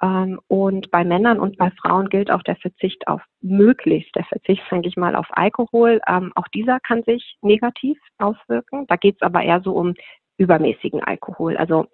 [0.02, 4.64] Ähm, und bei Männern und bei Frauen gilt auch der Verzicht auf möglichst, der Verzicht,
[4.72, 6.02] denke ich mal, auf Alkohol.
[6.08, 8.88] Ähm, auch dieser kann sich negativ auswirken.
[8.88, 9.94] Da geht es aber eher so um
[10.38, 11.56] übermäßigen Alkohol.
[11.58, 11.86] Also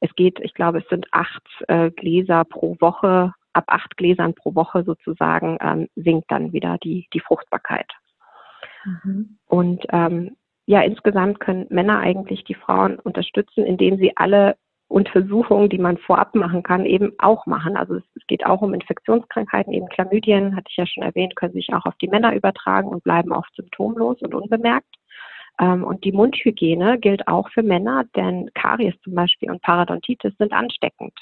[0.00, 3.32] es geht, ich glaube, es sind acht äh, Gläser pro Woche.
[3.54, 7.90] Ab acht Gläsern pro Woche sozusagen ähm, sinkt dann wieder die, die Fruchtbarkeit.
[8.84, 9.38] Mhm.
[9.46, 14.56] Und ähm, ja, insgesamt können Männer eigentlich die Frauen unterstützen, indem sie alle
[14.94, 17.76] Untersuchungen, die man vorab machen kann, eben auch machen.
[17.76, 21.52] Also es, es, geht auch um Infektionskrankheiten, eben Chlamydien, hatte ich ja schon erwähnt, können
[21.52, 24.94] sich auch auf die Männer übertragen und bleiben oft symptomlos und unbemerkt.
[25.60, 30.52] Ähm, und die Mundhygiene gilt auch für Männer, denn Karies zum Beispiel und Parodontitis sind
[30.52, 31.12] ansteckend.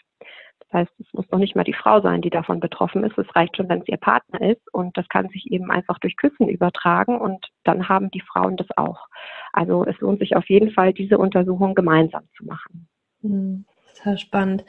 [0.61, 3.17] Das heißt, es muss noch nicht mal die Frau sein, die davon betroffen ist.
[3.17, 4.63] Es reicht schon, wenn es ihr Partner ist.
[4.75, 7.19] Und das kann sich eben einfach durch Küssen übertragen.
[7.19, 9.07] Und dann haben die Frauen das auch.
[9.55, 12.87] Also es lohnt sich auf jeden Fall, diese Untersuchung gemeinsam zu machen.
[13.23, 13.65] Hm,
[14.03, 14.65] sehr spannend.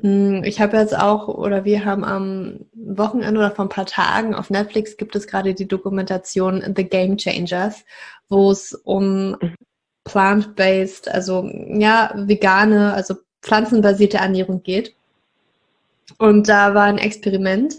[0.00, 4.34] Hm, ich habe jetzt auch, oder wir haben am Wochenende oder vor ein paar Tagen
[4.34, 7.84] auf Netflix gibt es gerade die Dokumentation The Game Changers,
[8.28, 9.36] wo es um
[10.04, 14.94] plant-based, also ja, vegane, also pflanzenbasierte Ernährung geht.
[16.18, 17.74] Und da war ein Experiment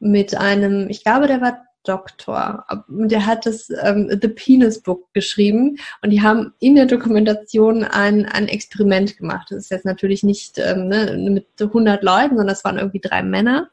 [0.00, 2.64] mit einem, ich glaube, der war Doktor.
[2.88, 8.26] Der hat das ähm, The Penis Book geschrieben und die haben in der Dokumentation ein,
[8.26, 9.48] ein Experiment gemacht.
[9.50, 13.22] Das ist jetzt natürlich nicht ähm, ne, mit 100 Leuten, sondern das waren irgendwie drei
[13.22, 13.70] Männer.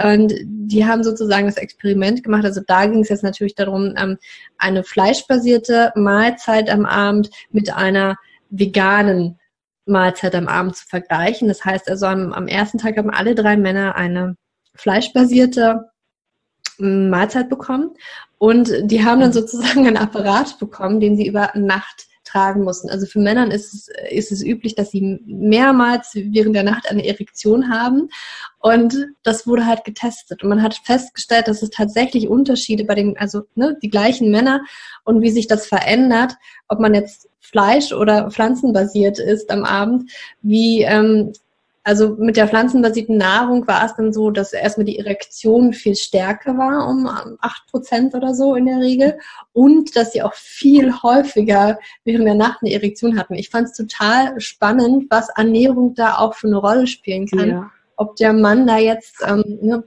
[0.00, 2.44] Und die haben sozusagen das Experiment gemacht.
[2.44, 4.18] Also da ging es jetzt natürlich darum, ähm,
[4.56, 8.16] eine fleischbasierte Mahlzeit am Abend mit einer
[8.50, 9.38] veganen
[9.86, 11.48] Mahlzeit am Abend zu vergleichen.
[11.48, 14.36] Das heißt also, am, am ersten Tag haben alle drei Männer eine
[14.74, 15.90] fleischbasierte
[16.78, 17.90] Mahlzeit bekommen
[18.38, 22.90] und die haben dann sozusagen einen Apparat bekommen, den sie über Nacht tragen mussten.
[22.90, 27.06] Also für Männer ist es, ist es üblich, dass sie mehrmals während der Nacht eine
[27.06, 28.10] Erektion haben.
[28.58, 30.42] Und das wurde halt getestet.
[30.42, 34.60] Und man hat festgestellt, dass es tatsächlich Unterschiede bei den, also ne, die gleichen Männer
[35.04, 36.34] und wie sich das verändert,
[36.68, 40.10] ob man jetzt Fleisch oder pflanzenbasiert ist am Abend,
[40.42, 41.32] wie ähm,
[41.88, 46.58] also mit der pflanzenbasierten Nahrung war es dann so, dass erstmal die Erektion viel stärker
[46.58, 47.06] war, um
[47.40, 49.18] acht Prozent oder so in der Regel.
[49.54, 53.36] Und dass sie auch viel häufiger während der Nacht eine Erektion hatten.
[53.36, 57.48] Ich fand es total spannend, was Ernährung da auch für eine Rolle spielen kann.
[57.48, 57.70] Ja.
[57.96, 59.82] Ob der Mann da jetzt ähm, ne,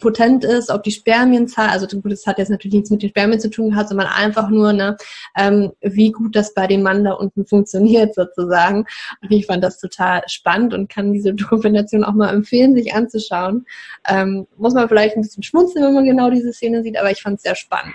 [0.00, 3.38] potent ist, ob die Spermienzahl, also gut, das hat jetzt natürlich nichts mit den Spermien
[3.38, 4.96] zu tun gehabt, sondern einfach nur, ne,
[5.36, 8.86] ähm, wie gut das bei dem Mann da unten funktioniert sozusagen.
[9.22, 13.66] Und ich fand das total spannend und kann diese Dokumentation auch mal empfehlen, sich anzuschauen.
[14.08, 17.22] Ähm, muss man vielleicht ein bisschen schmunzeln, wenn man genau diese Szene sieht, aber ich
[17.22, 17.94] fand es sehr spannend.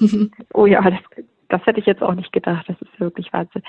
[0.54, 2.66] oh ja, das, das hätte ich jetzt auch nicht gedacht.
[2.68, 3.62] Das ist wirklich Wahnsinn.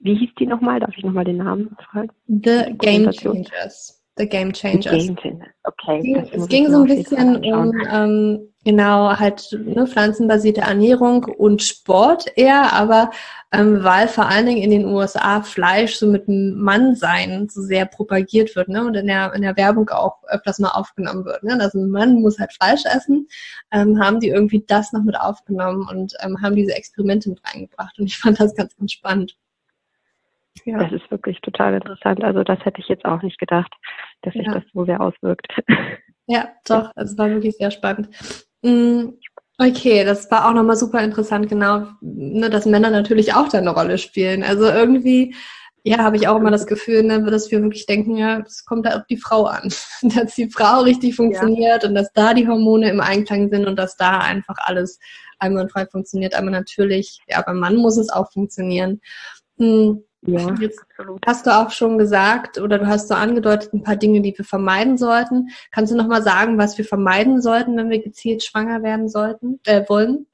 [0.00, 0.80] Wie hieß die nochmal?
[0.80, 2.10] Darf ich nochmal den Namen fragen?
[2.26, 4.03] The Game Changers.
[4.16, 5.06] The Game Changers.
[5.06, 5.48] Game Changers.
[5.64, 6.24] Okay.
[6.32, 12.72] Es ging so ein bisschen um ähm, genau halt ne, pflanzenbasierte Ernährung und Sport eher,
[12.72, 13.10] aber
[13.52, 17.86] ähm, weil vor allen Dingen in den USA Fleisch so mit dem Mannsein so sehr
[17.86, 21.42] propagiert wird ne, und in der, in der Werbung auch öfters mal aufgenommen wird.
[21.42, 23.28] Ne, also ein Mann muss halt Fleisch essen,
[23.72, 27.98] ähm, haben die irgendwie das noch mit aufgenommen und ähm, haben diese Experimente mit reingebracht
[27.98, 29.36] und ich fand das ganz, ganz spannend.
[30.64, 30.78] Ja.
[30.78, 32.22] Das ist wirklich total interessant.
[32.22, 33.72] Also das hätte ich jetzt auch nicht gedacht,
[34.22, 34.54] dass sich ja.
[34.54, 35.48] das so sehr auswirkt.
[36.26, 38.08] Ja, doch, es war wirklich sehr spannend.
[38.62, 39.10] Mm,
[39.58, 43.74] okay, das war auch nochmal super interessant, genau, ne, dass Männer natürlich auch da eine
[43.74, 44.42] Rolle spielen.
[44.42, 45.34] Also irgendwie,
[45.82, 48.86] ja, habe ich auch immer das Gefühl, ne, dass wir wirklich denken, ja, es kommt
[48.86, 49.68] da auf die Frau an.
[50.02, 51.88] dass die Frau richtig funktioniert ja.
[51.90, 54.98] und dass da die Hormone im Einklang sind und dass da einfach alles
[55.38, 56.34] einwandfrei funktioniert.
[56.34, 59.02] Aber natürlich, ja, beim Mann muss es auch funktionieren.
[59.58, 60.02] Hm.
[60.26, 61.26] Ja, absolut.
[61.26, 64.44] Hast du auch schon gesagt oder du hast so angedeutet ein paar Dinge, die wir
[64.44, 65.50] vermeiden sollten.
[65.70, 69.60] Kannst du noch mal sagen, was wir vermeiden sollten, wenn wir gezielt schwanger werden sollten,
[69.66, 70.26] äh, wollen?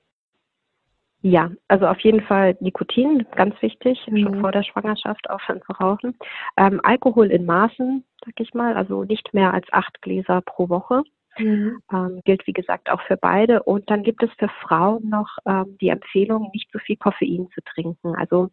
[1.22, 4.22] Ja, also auf jeden Fall Nikotin, ganz wichtig, mhm.
[4.22, 6.16] schon vor der Schwangerschaft aufhören zu rauchen.
[6.56, 11.02] Ähm, Alkohol in Maßen, sag ich mal, also nicht mehr als acht Gläser pro Woche.
[11.38, 11.80] Mhm.
[11.92, 13.62] Ähm, gilt wie gesagt auch für beide.
[13.62, 17.60] Und dann gibt es für Frauen noch ähm, die Empfehlung, nicht so viel Koffein zu
[17.62, 18.14] trinken.
[18.16, 18.50] Also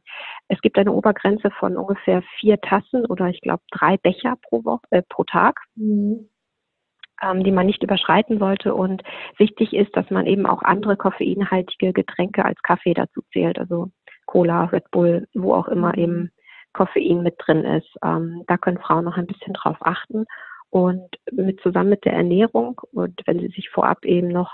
[0.48, 4.86] es gibt eine Obergrenze von ungefähr vier Tassen oder ich glaube drei Becher pro Woche,
[4.92, 5.60] äh, pro Tag.
[5.76, 6.30] Mhm.
[7.20, 8.76] Ähm, die man nicht überschreiten sollte.
[8.76, 9.02] Und
[9.38, 13.58] wichtig ist, dass man eben auch andere koffeinhaltige Getränke als Kaffee dazu zählt.
[13.58, 13.90] Also
[14.28, 16.04] Cola, Red Bull, wo auch immer mhm.
[16.04, 16.32] eben
[16.74, 17.90] Koffein mit drin ist.
[18.04, 20.26] Ähm, da können Frauen noch ein bisschen drauf achten.
[20.70, 24.52] Und mit zusammen mit der Ernährung und wenn Sie sich vorab eben noch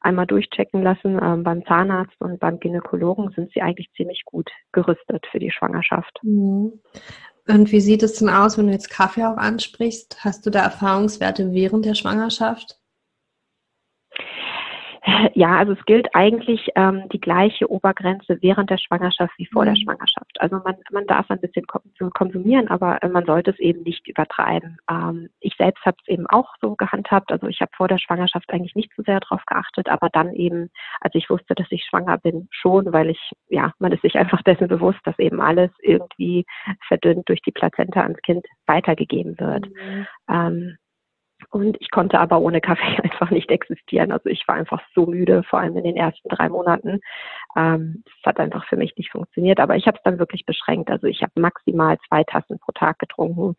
[0.00, 5.26] einmal durchchecken lassen ähm, beim Zahnarzt und beim Gynäkologen, sind Sie eigentlich ziemlich gut gerüstet
[5.30, 6.20] für die Schwangerschaft.
[6.22, 6.80] Mhm.
[7.48, 10.24] Und wie sieht es denn aus, wenn du jetzt Kaffee auch ansprichst?
[10.24, 12.78] Hast du da Erfahrungswerte während der Schwangerschaft?
[15.34, 19.68] Ja, also es gilt eigentlich ähm, die gleiche Obergrenze während der Schwangerschaft wie vor mhm.
[19.68, 20.40] der Schwangerschaft.
[20.40, 21.64] Also man, man darf ein bisschen
[22.12, 24.78] konsumieren, aber äh, man sollte es eben nicht übertreiben.
[24.90, 27.30] Ähm, ich selbst habe es eben auch so gehandhabt.
[27.30, 30.70] Also ich habe vor der Schwangerschaft eigentlich nicht so sehr darauf geachtet, aber dann eben,
[31.00, 34.42] als ich wusste, dass ich schwanger bin, schon, weil ich, ja, man ist sich einfach
[34.42, 36.46] dessen bewusst, dass eben alles irgendwie
[36.88, 39.66] verdünnt durch die Plazenta ans Kind weitergegeben wird.
[39.66, 40.06] Mhm.
[40.28, 40.78] Ähm,
[41.50, 44.12] und ich konnte aber ohne Kaffee einfach nicht existieren.
[44.12, 47.00] Also ich war einfach so müde, vor allem in den ersten drei Monaten.
[47.56, 49.60] Ähm, es hat einfach für mich nicht funktioniert.
[49.60, 50.90] Aber ich habe es dann wirklich beschränkt.
[50.90, 53.54] Also ich habe maximal zwei Tassen pro Tag getrunken,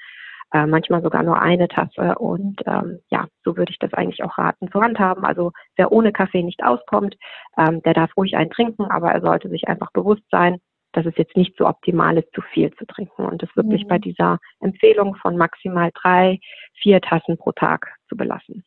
[0.53, 2.15] äh, manchmal sogar nur eine Tasse.
[2.17, 5.25] Und ähm, ja, so würde ich das eigentlich auch raten zu handhaben.
[5.25, 7.15] Also wer ohne Kaffee nicht auskommt,
[7.57, 10.59] ähm, der darf ruhig einen trinken, aber er sollte sich einfach bewusst sein,
[10.93, 13.87] dass es jetzt nicht so optimal ist, zu viel zu trinken und es wirklich mhm.
[13.87, 16.39] bei dieser Empfehlung von maximal drei,
[16.81, 18.63] vier Tassen pro Tag zu belassen.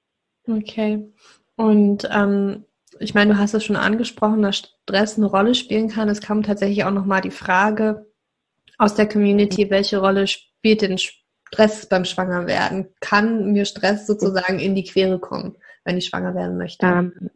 [0.48, 1.12] Okay.
[1.56, 2.64] Und ähm,
[2.98, 6.08] ich meine, du hast es schon angesprochen, dass Stress eine Rolle spielen kann.
[6.08, 8.06] Es kam tatsächlich auch nochmal die Frage
[8.78, 12.88] aus der Community, welche Rolle spielt denn Stress beim Schwangerwerden?
[13.00, 16.86] Kann mir Stress sozusagen in die Quere kommen, wenn ich schwanger werden möchte?
[16.86, 17.30] Ähm,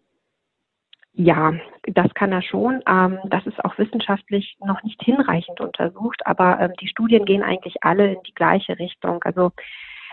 [1.16, 1.52] ja,
[1.84, 2.82] das kann er schon.
[2.88, 7.76] Ähm, das ist auch wissenschaftlich noch nicht hinreichend untersucht, aber ähm, die Studien gehen eigentlich
[7.82, 9.22] alle in die gleiche Richtung.
[9.22, 9.52] Also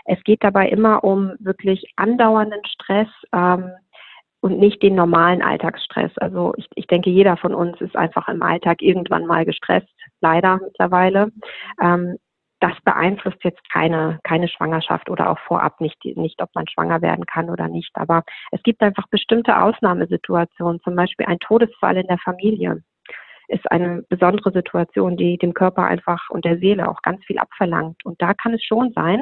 [0.04, 3.70] es geht dabei immer um wirklich andauernden Stress ähm,
[4.40, 6.12] und nicht den normalen Alltagsstress.
[6.18, 10.60] Also ich, ich denke, jeder von uns ist einfach im Alltag irgendwann mal gestresst, leider
[10.62, 11.32] mittlerweile.
[11.80, 12.16] Ähm,
[12.62, 17.26] das beeinflusst jetzt keine, keine Schwangerschaft oder auch vorab nicht, nicht, ob man schwanger werden
[17.26, 17.90] kann oder nicht.
[17.94, 18.22] Aber
[18.52, 22.82] es gibt einfach bestimmte Ausnahmesituationen, zum Beispiel ein Todesfall in der Familie
[23.48, 28.02] ist eine besondere Situation, die dem Körper einfach und der Seele auch ganz viel abverlangt.
[28.04, 29.20] Und da kann es schon sein,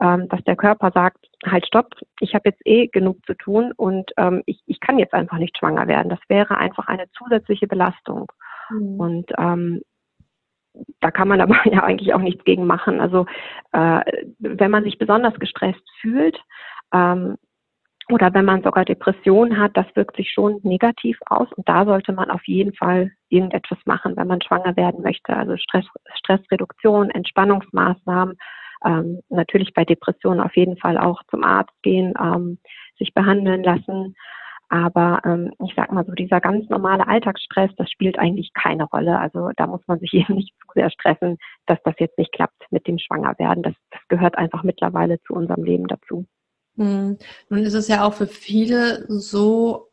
[0.00, 1.88] ähm, dass der Körper sagt, halt stopp,
[2.20, 5.58] ich habe jetzt eh genug zu tun und ähm, ich, ich kann jetzt einfach nicht
[5.58, 6.08] schwanger werden.
[6.08, 8.30] Das wäre einfach eine zusätzliche Belastung.
[8.70, 9.00] Mhm.
[9.00, 9.82] Und ähm,
[11.00, 13.00] da kann man aber ja eigentlich auch nichts gegen machen.
[13.00, 13.26] Also
[13.72, 14.00] äh,
[14.38, 16.38] wenn man sich besonders gestresst fühlt
[16.92, 17.36] ähm,
[18.10, 22.12] oder wenn man sogar Depressionen hat, das wirkt sich schon negativ aus und da sollte
[22.12, 25.34] man auf jeden Fall irgendetwas machen, wenn man schwanger werden möchte.
[25.34, 28.36] Also Stress, Stressreduktion, Entspannungsmaßnahmen,
[28.84, 32.58] ähm, natürlich bei Depressionen auf jeden Fall auch zum Arzt gehen, ähm,
[32.98, 34.14] sich behandeln lassen.
[34.74, 39.20] Aber ähm, ich sag mal so, dieser ganz normale Alltagsstress, das spielt eigentlich keine Rolle.
[39.20, 42.60] Also da muss man sich eben nicht zu sehr stressen, dass das jetzt nicht klappt
[42.72, 43.62] mit dem Schwangerwerden.
[43.62, 46.26] Das, das gehört einfach mittlerweile zu unserem Leben dazu.
[46.76, 47.18] Hm.
[47.50, 49.90] Nun ist es ja auch für viele so,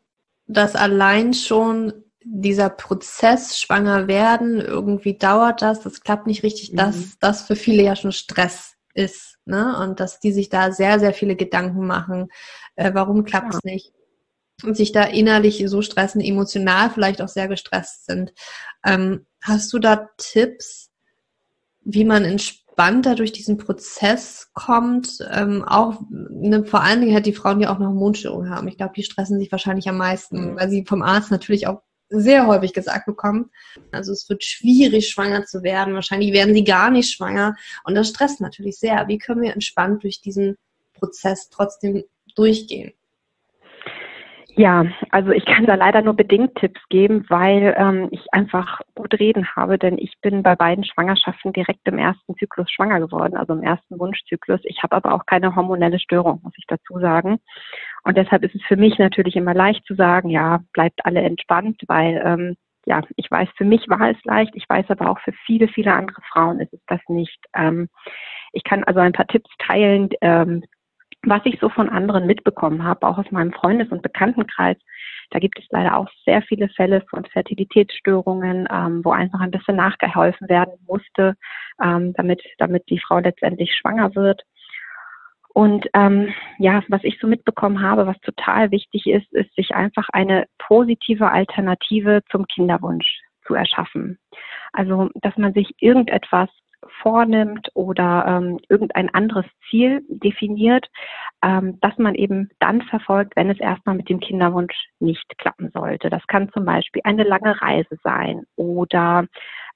[0.48, 1.92] dass allein schon
[2.24, 6.76] dieser Prozess schwanger werden, irgendwie dauert das, das klappt nicht richtig, mhm.
[6.78, 9.38] dass das für viele ja schon Stress ist.
[9.44, 9.78] Ne?
[9.78, 12.30] Und dass die sich da sehr, sehr viele Gedanken machen,
[12.74, 13.72] äh, warum klappt es ja.
[13.72, 13.92] nicht?
[14.64, 18.32] Und sich da innerlich so stressen, emotional vielleicht auch sehr gestresst sind.
[18.84, 20.90] Ähm, hast du da Tipps,
[21.84, 25.18] wie man entspannter durch diesen Prozess kommt?
[25.30, 28.68] Ähm, auch ne, vor allen Dingen halt die Frauen, die auch eine Hormonstörung haben.
[28.68, 30.56] Ich glaube, die stressen sich wahrscheinlich am meisten, mhm.
[30.56, 33.50] weil sie vom Arzt natürlich auch sehr häufig gesagt bekommen.
[33.90, 35.94] Also es wird schwierig, schwanger zu werden.
[35.94, 37.56] Wahrscheinlich werden sie gar nicht schwanger.
[37.84, 39.08] Und das stresst natürlich sehr.
[39.08, 40.56] Wie können wir entspannt durch diesen
[40.92, 42.04] Prozess trotzdem
[42.36, 42.92] durchgehen?
[44.54, 49.18] Ja, also ich kann da leider nur bedingt Tipps geben, weil ähm, ich einfach gut
[49.18, 53.54] reden habe, denn ich bin bei beiden Schwangerschaften direkt im ersten Zyklus schwanger geworden, also
[53.54, 54.60] im ersten Wunschzyklus.
[54.64, 57.38] Ich habe aber auch keine hormonelle Störung, muss ich dazu sagen.
[58.04, 61.80] Und deshalb ist es für mich natürlich immer leicht zu sagen, ja, bleibt alle entspannt,
[61.86, 65.32] weil ähm, ja, ich weiß, für mich war es leicht, ich weiß aber auch für
[65.46, 67.38] viele, viele andere Frauen ist es das nicht.
[67.54, 67.88] Ähm,
[68.52, 70.64] ich kann also ein paar Tipps teilen, ähm,
[71.24, 74.76] was ich so von anderen mitbekommen habe, auch aus meinem Freundes- und Bekanntenkreis,
[75.30, 79.76] da gibt es leider auch sehr viele Fälle von Fertilitätsstörungen, ähm, wo einfach ein bisschen
[79.76, 81.34] nachgeholfen werden musste,
[81.82, 84.42] ähm, damit, damit die Frau letztendlich schwanger wird.
[85.54, 90.08] Und ähm, ja, was ich so mitbekommen habe, was total wichtig ist, ist, sich einfach
[90.12, 94.18] eine positive Alternative zum Kinderwunsch zu erschaffen.
[94.72, 96.48] Also, dass man sich irgendetwas
[97.02, 100.88] vornimmt oder ähm, irgendein anderes Ziel definiert,
[101.42, 106.10] ähm, das man eben dann verfolgt, wenn es erstmal mit dem Kinderwunsch nicht klappen sollte.
[106.10, 109.26] Das kann zum Beispiel eine lange Reise sein oder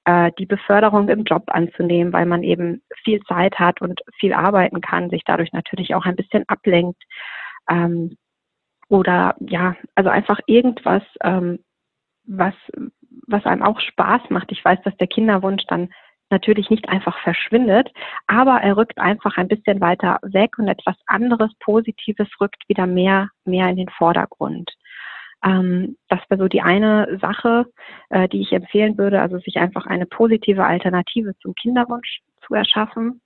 [0.04, 4.80] äh, die Beförderung im Job anzunehmen, weil man eben viel Zeit hat und viel arbeiten
[4.80, 7.02] kann, sich dadurch natürlich auch ein bisschen ablenkt.
[7.68, 8.16] Ähm,
[8.88, 11.58] oder ja, also einfach irgendwas, ähm,
[12.24, 12.54] was,
[13.26, 14.52] was einem auch Spaß macht.
[14.52, 15.90] Ich weiß, dass der Kinderwunsch dann
[16.30, 17.90] natürlich nicht einfach verschwindet,
[18.26, 23.28] aber er rückt einfach ein bisschen weiter weg und etwas anderes Positives rückt wieder mehr,
[23.44, 24.70] mehr in den Vordergrund.
[25.44, 27.66] Ähm, das wäre so die eine Sache,
[28.10, 33.20] äh, die ich empfehlen würde, also sich einfach eine positive Alternative zum Kinderwunsch zu erschaffen.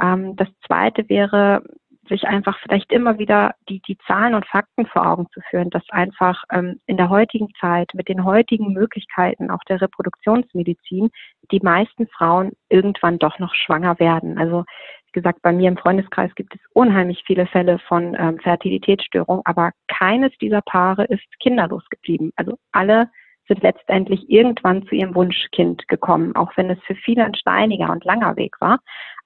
[0.00, 1.62] Ähm, das zweite wäre,
[2.10, 5.82] sich einfach vielleicht immer wieder die, die Zahlen und Fakten vor Augen zu führen, dass
[5.88, 11.08] einfach ähm, in der heutigen Zeit mit den heutigen Möglichkeiten auch der Reproduktionsmedizin
[11.50, 14.38] die meisten Frauen irgendwann doch noch schwanger werden.
[14.38, 14.64] Also
[15.06, 19.72] wie gesagt, bei mir im Freundeskreis gibt es unheimlich viele Fälle von ähm, Fertilitätsstörungen, aber
[19.88, 22.32] keines dieser Paare ist kinderlos geblieben.
[22.36, 23.08] Also alle
[23.48, 28.04] sind letztendlich irgendwann zu ihrem Wunschkind gekommen, auch wenn es für viele ein steiniger und
[28.04, 28.78] langer Weg war.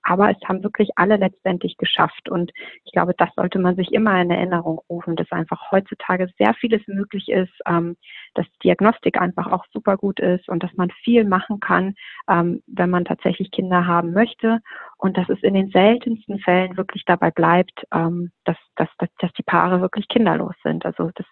[0.04, 2.28] Aber es haben wirklich alle letztendlich geschafft.
[2.28, 2.52] Und
[2.84, 6.82] ich glaube, das sollte man sich immer in Erinnerung rufen, dass einfach heutzutage sehr vieles
[6.86, 7.96] möglich ist, ähm,
[8.34, 11.94] dass Diagnostik einfach auch super gut ist und dass man viel machen kann,
[12.28, 14.60] ähm, wenn man tatsächlich Kinder haben möchte.
[14.98, 19.32] Und dass es in den seltensten Fällen wirklich dabei bleibt, ähm, dass, dass, dass, dass
[19.32, 20.84] die Paare wirklich kinderlos sind.
[20.84, 21.26] Also das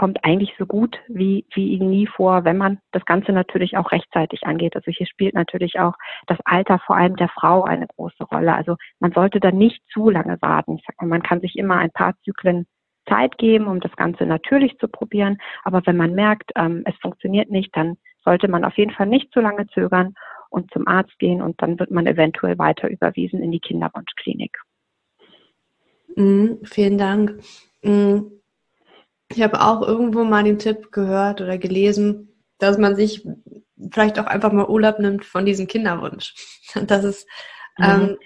[0.00, 4.44] kommt eigentlich so gut wie, wie nie vor, wenn man das Ganze natürlich auch rechtzeitig
[4.44, 4.74] angeht.
[4.74, 5.92] Also hier spielt natürlich auch
[6.26, 8.54] das Alter vor allem der Frau eine große Rolle.
[8.54, 10.80] Also man sollte da nicht zu lange warten.
[11.02, 12.66] Man kann sich immer ein paar Zyklen
[13.10, 15.36] Zeit geben, um das Ganze natürlich zu probieren.
[15.64, 19.30] Aber wenn man merkt, ähm, es funktioniert nicht, dann sollte man auf jeden Fall nicht
[19.34, 20.14] zu lange zögern
[20.48, 24.56] und zum Arzt gehen und dann wird man eventuell weiter überwiesen in die Kinderwunschklinik.
[26.16, 27.38] Mm, vielen Dank.
[27.82, 28.39] Mm,
[29.30, 33.26] ich habe auch irgendwo mal den Tipp gehört oder gelesen, dass man sich
[33.90, 36.34] vielleicht auch einfach mal Urlaub nimmt von diesem Kinderwunsch.
[36.86, 37.26] Dass es
[37.80, 37.84] Mhm.
[37.84, 38.18] Ähm,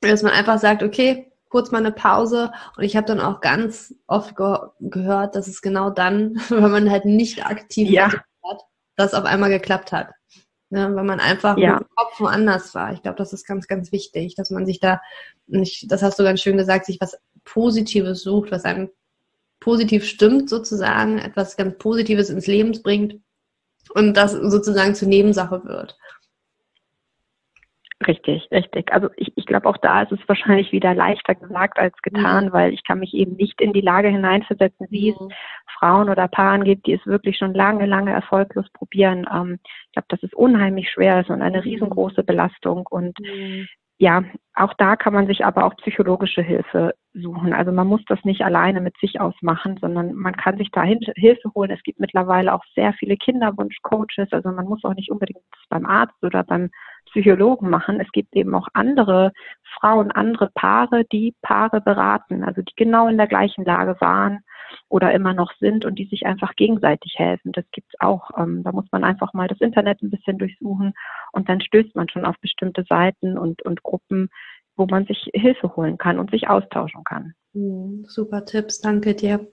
[0.00, 3.94] dass man einfach sagt, okay, kurz mal eine Pause und ich habe dann auch ganz
[4.06, 8.12] oft ge gehört, dass es genau dann, wenn man halt nicht aktiv ja.
[8.12, 8.60] hat,
[8.96, 10.10] das auf einmal geklappt hat.
[10.70, 11.74] Ne, weil man einfach ja.
[11.74, 12.92] mit dem Kopf woanders war.
[12.92, 15.00] Ich glaube, das ist ganz, ganz wichtig, dass man sich da,
[15.46, 18.90] nicht, das hast du ganz schön gesagt, sich was Positives sucht, was einem
[19.64, 23.16] positiv stimmt sozusagen, etwas ganz Positives ins Leben bringt
[23.94, 25.96] und das sozusagen zur Nebensache wird.
[28.06, 28.92] Richtig, richtig.
[28.92, 32.52] Also ich, ich glaube, auch da ist es wahrscheinlich wieder leichter gesagt als getan, mhm.
[32.52, 35.16] weil ich kann mich eben nicht in die Lage hineinversetzen, wie mhm.
[35.30, 35.34] es
[35.78, 39.26] Frauen oder Paaren gibt, die es wirklich schon lange, lange erfolglos probieren.
[39.32, 41.64] Ähm, ich glaube, dass es unheimlich schwer ist und eine mhm.
[41.64, 42.86] riesengroße Belastung.
[42.86, 43.68] Und mhm
[43.98, 44.24] ja,
[44.54, 47.52] auch da kann man sich aber auch psychologische Hilfe suchen.
[47.52, 51.54] Also man muss das nicht alleine mit sich ausmachen, sondern man kann sich da Hilfe
[51.54, 51.70] holen.
[51.70, 54.32] Es gibt mittlerweile auch sehr viele Kinderwunsch-Coaches.
[54.32, 56.70] Also man muss auch nicht unbedingt beim Arzt oder beim
[57.14, 58.00] Psychologen machen.
[58.00, 59.32] Es gibt eben auch andere
[59.78, 64.40] Frauen, andere Paare, die Paare beraten, also die genau in der gleichen Lage waren
[64.88, 67.52] oder immer noch sind und die sich einfach gegenseitig helfen.
[67.52, 68.30] Das gibt's auch.
[68.36, 70.92] Ähm, da muss man einfach mal das Internet ein bisschen durchsuchen
[71.32, 74.28] und dann stößt man schon auf bestimmte Seiten und, und Gruppen,
[74.74, 77.34] wo man sich Hilfe holen kann und sich austauschen kann.
[77.52, 79.46] Mhm, super Tipps, danke dir.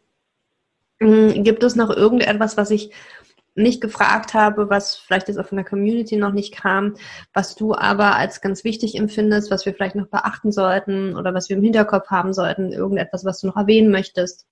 [0.99, 2.91] Mhm, gibt es noch irgendetwas, was ich
[3.55, 6.95] nicht gefragt habe, was vielleicht jetzt auch von der Community noch nicht kam,
[7.33, 11.49] was du aber als ganz wichtig empfindest, was wir vielleicht noch beachten sollten oder was
[11.49, 14.47] wir im Hinterkopf haben sollten, irgendetwas, was du noch erwähnen möchtest?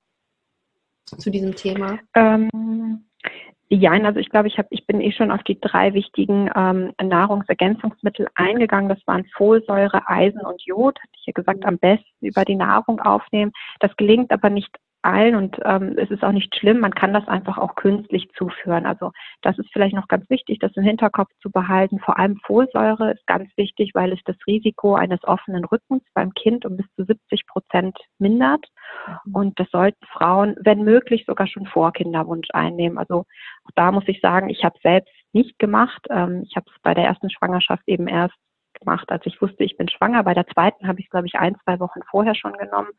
[1.17, 1.99] zu diesem Thema?
[2.13, 3.05] Ähm,
[3.69, 6.93] ja, also ich glaube, ich, hab, ich bin eh schon auf die drei wichtigen ähm,
[7.01, 8.89] Nahrungsergänzungsmittel eingegangen.
[8.89, 10.99] Das waren Folsäure, Eisen und Jod.
[10.99, 13.51] Hatte ich ja gesagt, am besten über die Nahrung aufnehmen.
[13.79, 17.27] Das gelingt aber nicht allen und ähm, es ist auch nicht schlimm, man kann das
[17.27, 18.85] einfach auch künstlich zuführen.
[18.85, 21.99] Also das ist vielleicht noch ganz wichtig, das im Hinterkopf zu behalten.
[21.99, 26.65] Vor allem Folsäure ist ganz wichtig, weil es das Risiko eines offenen Rückens beim Kind
[26.65, 28.65] um bis zu 70 Prozent mindert.
[29.25, 29.35] Mhm.
[29.35, 32.97] Und das sollten Frauen, wenn möglich, sogar schon vor Kinderwunsch einnehmen.
[32.97, 33.25] Also
[33.65, 36.05] auch da muss ich sagen, ich habe selbst nicht gemacht.
[36.09, 38.35] Ähm, ich habe es bei der ersten Schwangerschaft eben erst
[38.79, 40.23] gemacht, als ich wusste, ich bin schwanger.
[40.23, 42.89] Bei der zweiten habe ich es, glaube ich, ein, zwei Wochen vorher schon genommen.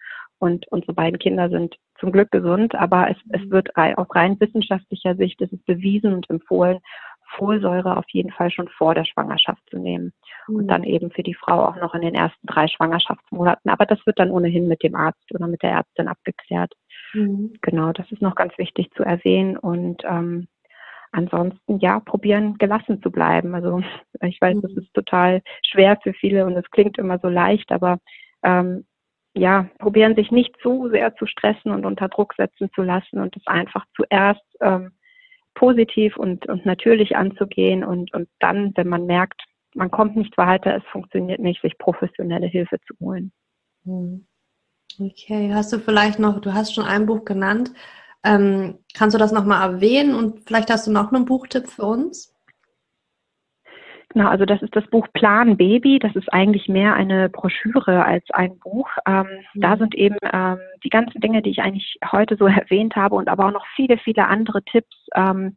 [0.41, 3.51] Und unsere beiden Kinder sind zum Glück gesund, aber es, es mhm.
[3.51, 6.81] wird aus rein wissenschaftlicher Sicht, es ist bewiesen und empfohlen,
[7.37, 10.13] Folsäure auf jeden Fall schon vor der Schwangerschaft zu nehmen.
[10.49, 10.57] Mhm.
[10.57, 13.71] Und dann eben für die Frau auch noch in den ersten drei Schwangerschaftsmonaten.
[13.71, 16.73] Aber das wird dann ohnehin mit dem Arzt oder mit der Ärztin abgeklärt.
[17.13, 17.53] Mhm.
[17.61, 19.57] Genau, das ist noch ganz wichtig zu erwähnen.
[19.57, 20.49] Und ähm,
[21.13, 23.55] ansonsten ja, probieren gelassen zu bleiben.
[23.55, 23.83] Also
[24.23, 24.79] ich weiß, das mhm.
[24.79, 27.99] ist total schwer für viele und es klingt immer so leicht, aber
[28.43, 28.85] ähm,
[29.35, 33.37] ja, probieren sich nicht zu sehr zu stressen und unter Druck setzen zu lassen und
[33.37, 34.93] es einfach zuerst ähm,
[35.55, 39.43] positiv und, und natürlich anzugehen und, und dann, wenn man merkt,
[39.75, 43.33] man kommt nicht weiter, es funktioniert nicht, sich professionelle Hilfe zu holen.
[43.85, 44.27] Mhm.
[44.99, 47.73] Okay, hast du vielleicht noch, du hast schon ein Buch genannt,
[48.25, 52.30] ähm, kannst du das nochmal erwähnen und vielleicht hast du noch einen Buchtipp für uns?
[54.13, 56.01] Genau, also das ist das Buch Plan Baby.
[56.01, 58.89] Das ist eigentlich mehr eine Broschüre als ein Buch.
[59.07, 59.61] Ähm, mhm.
[59.61, 63.29] Da sind eben ähm, die ganzen Dinge, die ich eigentlich heute so erwähnt habe und
[63.29, 65.55] aber auch noch viele, viele andere Tipps ähm,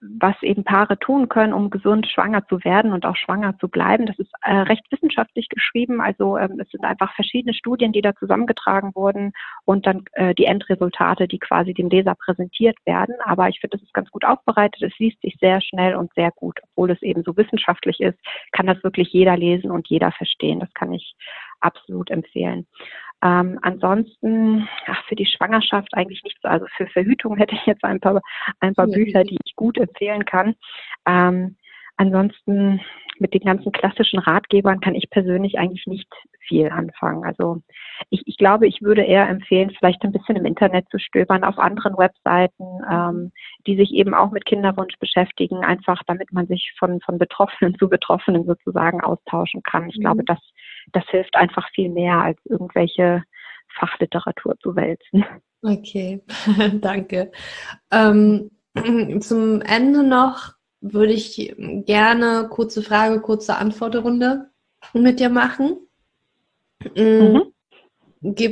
[0.00, 4.06] was eben Paare tun können, um gesund schwanger zu werden und auch schwanger zu bleiben.
[4.06, 6.00] Das ist äh, recht wissenschaftlich geschrieben.
[6.00, 9.32] Also ähm, es sind einfach verschiedene Studien, die da zusammengetragen wurden
[9.64, 13.14] und dann äh, die Endresultate, die quasi dem Leser präsentiert werden.
[13.24, 14.82] Aber ich finde, das ist ganz gut aufbereitet.
[14.82, 16.58] Es liest sich sehr schnell und sehr gut.
[16.70, 18.18] Obwohl es eben so wissenschaftlich ist,
[18.52, 20.60] kann das wirklich jeder lesen und jeder verstehen.
[20.60, 21.14] Das kann ich
[21.60, 22.66] absolut empfehlen.
[23.22, 26.44] Ähm, ansonsten, ach, für die Schwangerschaft eigentlich nichts.
[26.44, 28.20] Also für Verhütung hätte ich jetzt ein paar,
[28.60, 30.54] ein paar Bücher, die ich gut empfehlen kann.
[31.06, 31.56] Ähm,
[31.96, 32.80] ansonsten
[33.20, 36.08] mit den ganzen klassischen Ratgebern kann ich persönlich eigentlich nicht
[36.46, 37.24] viel anfangen.
[37.24, 37.62] Also
[38.10, 41.58] ich, ich glaube, ich würde eher empfehlen, vielleicht ein bisschen im Internet zu stöbern, auf
[41.58, 43.32] anderen Webseiten, ähm,
[43.66, 47.88] die sich eben auch mit Kinderwunsch beschäftigen, einfach damit man sich von, von Betroffenen zu
[47.88, 49.88] Betroffenen sozusagen austauschen kann.
[49.88, 50.02] Ich mhm.
[50.02, 50.38] glaube, das,
[50.92, 53.24] das hilft einfach viel mehr, als irgendwelche
[53.78, 55.24] Fachliteratur zu wälzen.
[55.62, 56.22] Okay,
[56.80, 57.32] danke.
[57.92, 58.50] Ähm,
[59.20, 64.50] zum Ende noch würde ich gerne kurze Frage, kurze Antwortrunde
[64.92, 65.76] mit dir machen.
[66.94, 67.42] Mm, mhm.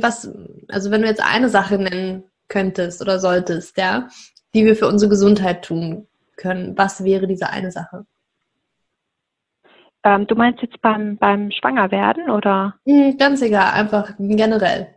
[0.01, 0.31] Was,
[0.69, 4.09] also wenn du jetzt eine Sache nennen könntest oder solltest, ja,
[4.53, 6.07] die wir für unsere Gesundheit tun
[6.37, 8.05] können, was wäre diese eine Sache?
[10.03, 12.75] Ähm, du meinst jetzt beim, beim Schwangerwerden oder?
[12.85, 14.87] Mm, ganz egal, einfach generell.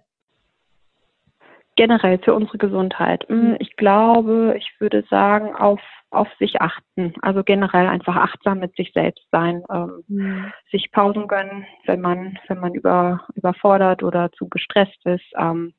[1.77, 3.25] Generell für unsere Gesundheit.
[3.29, 5.81] Mm, ich glaube, ich würde sagen, auf
[6.11, 7.15] auf sich achten.
[7.23, 10.53] Also generell einfach achtsam mit sich selbst sein, ähm, mhm.
[10.71, 15.27] sich Pausen gönnen, wenn man, wenn man über, überfordert oder zu gestresst ist.
[15.37, 15.75] Ähm,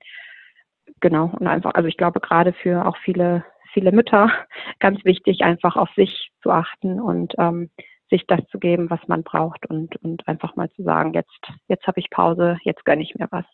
[0.99, 1.31] genau.
[1.39, 4.31] Und einfach, also ich glaube gerade für auch viele, viele Mütter
[4.79, 7.69] ganz wichtig, einfach auf sich zu achten und ähm,
[8.09, 11.85] sich das zu geben, was man braucht und, und einfach mal zu sagen, jetzt, jetzt
[11.85, 13.45] habe ich Pause, jetzt gönne ich mir was.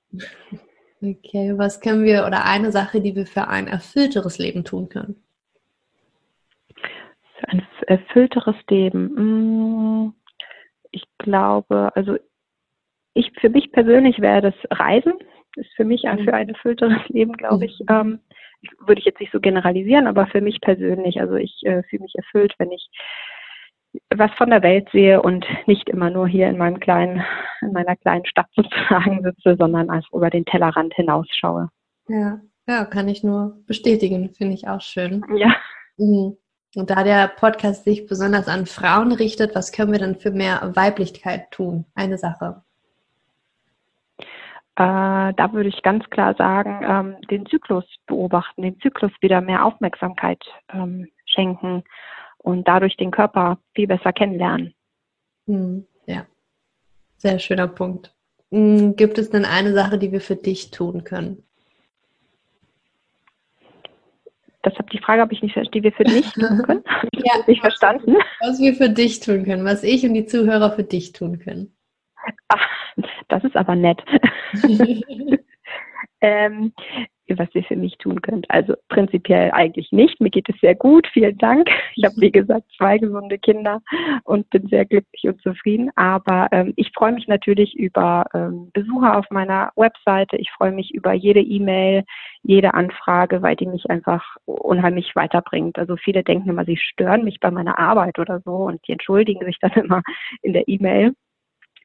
[1.02, 5.25] Okay, was können wir oder eine Sache, die wir für ein erfüllteres Leben tun können?
[7.40, 9.16] Für ein erfüllteres Leben.
[9.16, 10.14] Hm,
[10.92, 12.18] ich glaube, also
[13.14, 15.14] ich für mich persönlich wäre das Reisen.
[15.56, 16.26] Ist für mich ein, mhm.
[16.26, 17.80] für ein erfüllteres Leben, glaube ich.
[17.80, 17.86] Mhm.
[17.90, 18.20] Ähm,
[18.80, 22.16] würde ich jetzt nicht so generalisieren, aber für mich persönlich, also ich äh, fühle mich
[22.16, 22.90] erfüllt, wenn ich
[24.14, 27.24] was von der Welt sehe und nicht immer nur hier in meinem kleinen,
[27.62, 31.70] in meiner kleinen Stadt sozusagen sitze, sondern einfach über den Tellerrand hinausschaue.
[32.08, 35.24] Ja, ja, kann ich nur bestätigen, finde ich auch schön.
[35.36, 35.56] Ja.
[35.98, 36.38] Mhm.
[36.76, 40.72] Und da der Podcast sich besonders an Frauen richtet, was können wir dann für mehr
[40.76, 41.86] Weiblichkeit tun?
[41.96, 42.62] Eine Sache.
[44.78, 49.64] Äh, da würde ich ganz klar sagen, ähm, den Zyklus beobachten, den Zyklus wieder mehr
[49.64, 51.86] Aufmerksamkeit ähm, schenken
[52.40, 54.74] und dadurch den Körper viel besser kennenlernen.
[55.48, 56.26] Hm, ja,
[57.16, 58.14] sehr schöner Punkt.
[58.52, 61.45] Hm, gibt es denn eine Sache, die wir für dich tun können?
[64.66, 66.84] Das habe die Frage habe ich nicht verstanden, die wir für dich tun können.
[67.14, 68.16] ja, nicht verstanden.
[68.42, 71.78] Was wir für dich tun können, was ich und die Zuhörer für dich tun können.
[72.48, 72.68] Ach,
[73.28, 74.04] das ist aber nett.
[76.22, 76.74] ähm,
[77.30, 78.50] was ihr für mich tun könnt.
[78.50, 80.22] Also prinzipiell eigentlich nicht.
[80.22, 81.08] Mir geht es sehr gut.
[81.14, 81.70] Vielen Dank.
[81.96, 83.82] Ich habe, wie gesagt, zwei gesunde Kinder
[84.24, 85.92] und bin sehr glücklich und zufrieden.
[85.96, 90.38] Aber ähm, ich freue mich natürlich über ähm, Besucher auf meiner Webseite.
[90.38, 92.04] Ich freue mich über jede E-Mail,
[92.44, 95.80] jede Anfrage, weil die mich einfach unheimlich weiterbringt.
[95.80, 99.46] Also viele denken immer, sie stören mich bei meiner Arbeit oder so und die entschuldigen
[99.46, 100.02] sich dann immer
[100.42, 101.14] in der E-Mail.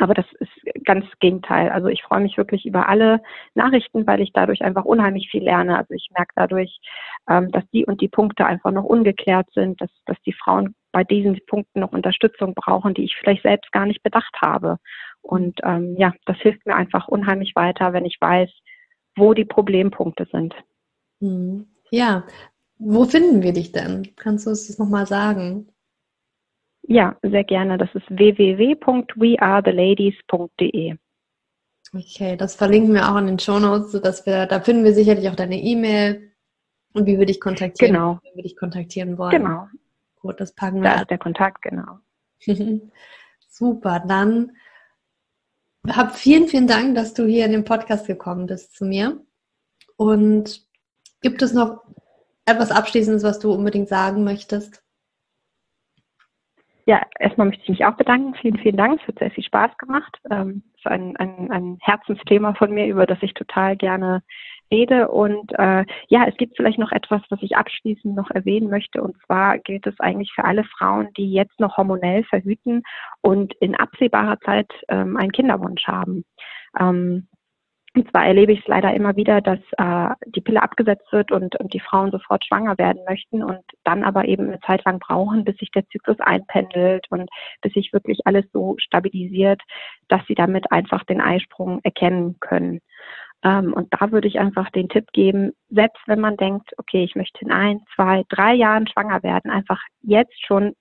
[0.01, 1.68] Aber das ist ganz Gegenteil.
[1.70, 3.22] Also ich freue mich wirklich über alle
[3.55, 5.76] Nachrichten, weil ich dadurch einfach unheimlich viel lerne.
[5.76, 6.80] Also ich merke dadurch,
[7.28, 11.05] ähm, dass die und die Punkte einfach noch ungeklärt sind, dass, dass die Frauen bei
[11.05, 14.78] diesen Punkten noch Unterstützung brauchen, die ich vielleicht selbst gar nicht bedacht habe.
[15.20, 18.51] Und ähm, ja, das hilft mir einfach unheimlich weiter, wenn ich weiß,
[19.16, 20.55] wo die Problempunkte sind.
[21.20, 21.66] Hm.
[21.90, 22.24] Ja,
[22.78, 24.09] wo finden wir dich denn?
[24.16, 25.68] Kannst du das nochmal sagen?
[26.82, 27.78] Ja, sehr gerne.
[27.78, 30.96] Das ist www.wearetheladies.de.
[31.92, 35.34] Okay, das verlinken wir auch in den Shownotes, sodass wir, da finden wir sicherlich auch
[35.34, 36.32] deine E-Mail
[36.92, 38.20] und wie wir dich kontaktieren, genau.
[38.22, 39.30] wenn wir dich kontaktieren wollen.
[39.30, 39.66] Genau.
[40.20, 40.90] Gut, das packen wir.
[40.90, 41.98] Da ist der Kontakt, genau.
[43.48, 44.52] Super, dann
[45.88, 49.24] hab vielen, vielen Dank, dass du hier in den Podcast gekommen bist zu mir.
[49.96, 50.66] Und
[51.22, 51.82] gibt es noch
[52.44, 54.82] etwas Abschließendes, was du unbedingt sagen möchtest?
[56.91, 58.34] Ja, erstmal möchte ich mich auch bedanken.
[58.34, 59.01] Vielen, vielen Dank.
[59.01, 60.18] Es hat sehr viel Spaß gemacht.
[60.28, 64.24] Ähm, ist ein, ein, ein Herzensthema von mir, über das ich total gerne
[64.72, 65.07] rede.
[65.07, 69.01] Und äh, ja, es gibt vielleicht noch etwas, was ich abschließend noch erwähnen möchte.
[69.05, 72.82] Und zwar gilt es eigentlich für alle Frauen, die jetzt noch hormonell verhüten
[73.20, 76.24] und in absehbarer Zeit ähm, einen Kinderwunsch haben.
[76.76, 77.28] Ähm,
[77.97, 81.57] und zwar erlebe ich es leider immer wieder, dass äh, die Pille abgesetzt wird und,
[81.57, 85.45] und die Frauen sofort schwanger werden möchten und dann aber eben eine Zeit lang brauchen,
[85.45, 87.28] bis sich der Zyklus einpendelt und
[87.62, 89.61] bis sich wirklich alles so stabilisiert,
[90.09, 92.80] dass sie damit einfach den Eisprung erkennen können.
[93.43, 97.16] Ähm, und da würde ich einfach den Tipp geben, selbst wenn man denkt, okay, ich
[97.16, 100.74] möchte in ein, zwei, drei Jahren schwanger werden, einfach jetzt schon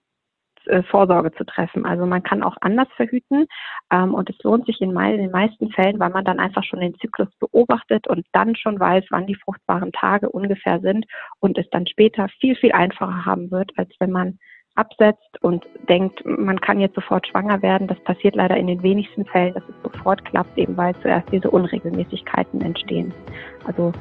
[0.70, 1.86] äh, Vorsorge zu treffen.
[1.86, 3.47] Also man kann auch anders verhüten
[3.91, 6.80] ähm, und es lohnt sich in, in, den meisten Fällen, weil man dann einfach schon
[6.80, 11.05] den Zyklus beobachtet und dann schon weiß, wann die fruchtbaren Tage ungefähr sind
[11.39, 14.39] und es dann später viel, viel einfacher haben wird, als wenn man
[14.76, 17.88] absetzt und denkt, man kann jetzt sofort schwanger werden.
[17.88, 21.51] Das passiert leider in den wenigsten Fällen, dass es sofort klappt, eben weil zuerst diese
[21.51, 23.13] Unregelmäßigkeiten entstehen.
[23.65, 23.91] Also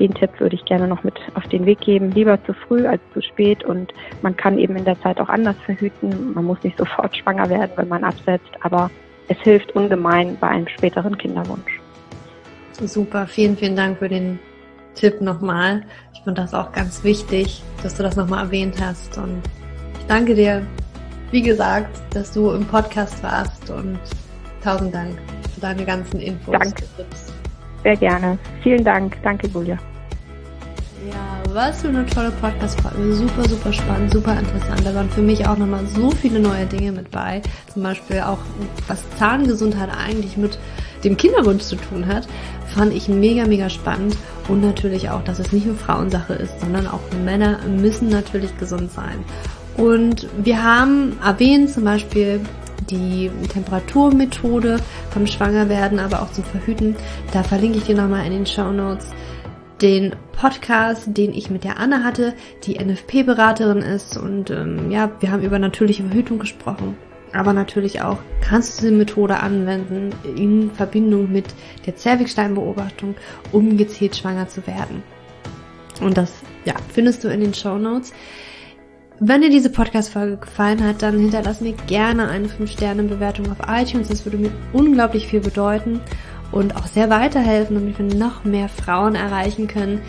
[0.00, 2.10] den Tipp würde ich gerne noch mit auf den Weg geben.
[2.10, 3.92] Lieber zu früh als zu spät und
[4.22, 6.32] man kann eben in der Zeit auch anders verhüten.
[6.34, 8.90] Man muss nicht sofort schwanger werden, wenn man absetzt, aber
[9.28, 11.80] es hilft ungemein bei einem späteren Kinderwunsch.
[12.72, 14.38] Super, vielen, vielen Dank für den
[14.94, 15.82] Tipp nochmal.
[16.14, 19.42] Ich finde das auch ganz wichtig, dass du das nochmal erwähnt hast und
[19.98, 20.66] ich danke dir,
[21.30, 23.98] wie gesagt, dass du im Podcast warst und
[24.64, 25.18] tausend Dank
[25.54, 26.56] für deine ganzen Infos.
[26.58, 26.84] Danke.
[27.82, 28.38] Sehr gerne.
[28.62, 29.16] Vielen Dank.
[29.22, 29.78] Danke, Julia.
[31.08, 33.14] Ja, was für eine tolle Podcast-Folge.
[33.14, 34.82] Super, super spannend, super interessant.
[34.84, 37.40] Da waren für mich auch nochmal so viele neue Dinge mit bei.
[37.72, 38.38] Zum Beispiel auch,
[38.86, 40.58] was Zahngesundheit eigentlich mit
[41.04, 42.28] dem Kinderwunsch zu tun hat,
[42.66, 44.16] fand ich mega, mega spannend.
[44.48, 48.92] Und natürlich auch, dass es nicht nur Frauensache ist, sondern auch Männer müssen natürlich gesund
[48.92, 49.24] sein.
[49.76, 52.40] Und wir haben erwähnt zum Beispiel
[52.90, 54.80] die Temperaturmethode
[55.10, 56.96] vom Schwangerwerden, aber auch zum Verhüten.
[57.32, 59.06] Da verlinke ich dir nochmal in den Show Notes
[59.80, 62.34] den Podcast, den ich mit der Anna hatte,
[62.64, 64.16] die NFP-Beraterin ist.
[64.16, 66.96] Und ähm, ja, wir haben über natürliche Verhütung gesprochen.
[67.32, 71.46] Aber natürlich auch kannst du diese Methode anwenden in Verbindung mit
[71.86, 73.14] der Zervixsteinbeobachtung,
[73.52, 75.02] um gezielt schwanger zu werden.
[76.00, 76.32] Und das
[76.64, 78.12] ja, findest du in den Show Notes.
[79.22, 84.08] Wenn dir diese Podcast-Folge gefallen hat, dann hinterlass mir gerne eine 5-Sterne-Bewertung auf iTunes.
[84.08, 86.00] Das würde mir unglaublich viel bedeuten
[86.52, 90.00] und auch sehr weiterhelfen, damit wir noch mehr Frauen erreichen können.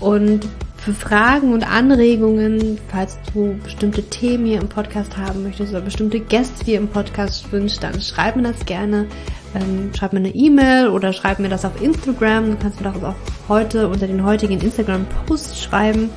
[0.00, 5.80] Und für Fragen und Anregungen, falls du bestimmte Themen hier im Podcast haben möchtest oder
[5.80, 9.06] bestimmte Gäste dir im Podcast wünschst, dann schreib mir das gerne.
[9.54, 12.50] Ähm, schreib mir eine E-Mail oder schreib mir das auf Instagram.
[12.50, 13.14] Du kannst mir das auch
[13.48, 16.10] heute unter den heutigen Instagram-Post schreiben.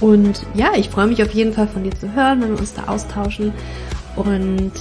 [0.00, 2.74] Und ja, ich freue mich auf jeden Fall von dir zu hören, wenn wir uns
[2.74, 3.52] da austauschen.
[4.16, 4.72] Und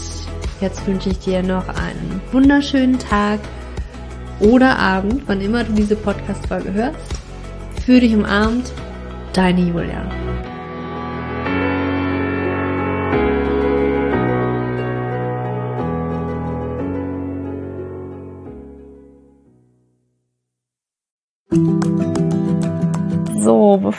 [0.61, 3.39] jetzt wünsche ich dir noch einen wunderschönen Tag
[4.39, 6.99] oder Abend, wann immer du diese Podcast-Folge hörst.
[7.86, 8.72] Für dich umarmt,
[9.34, 10.09] deine Julia.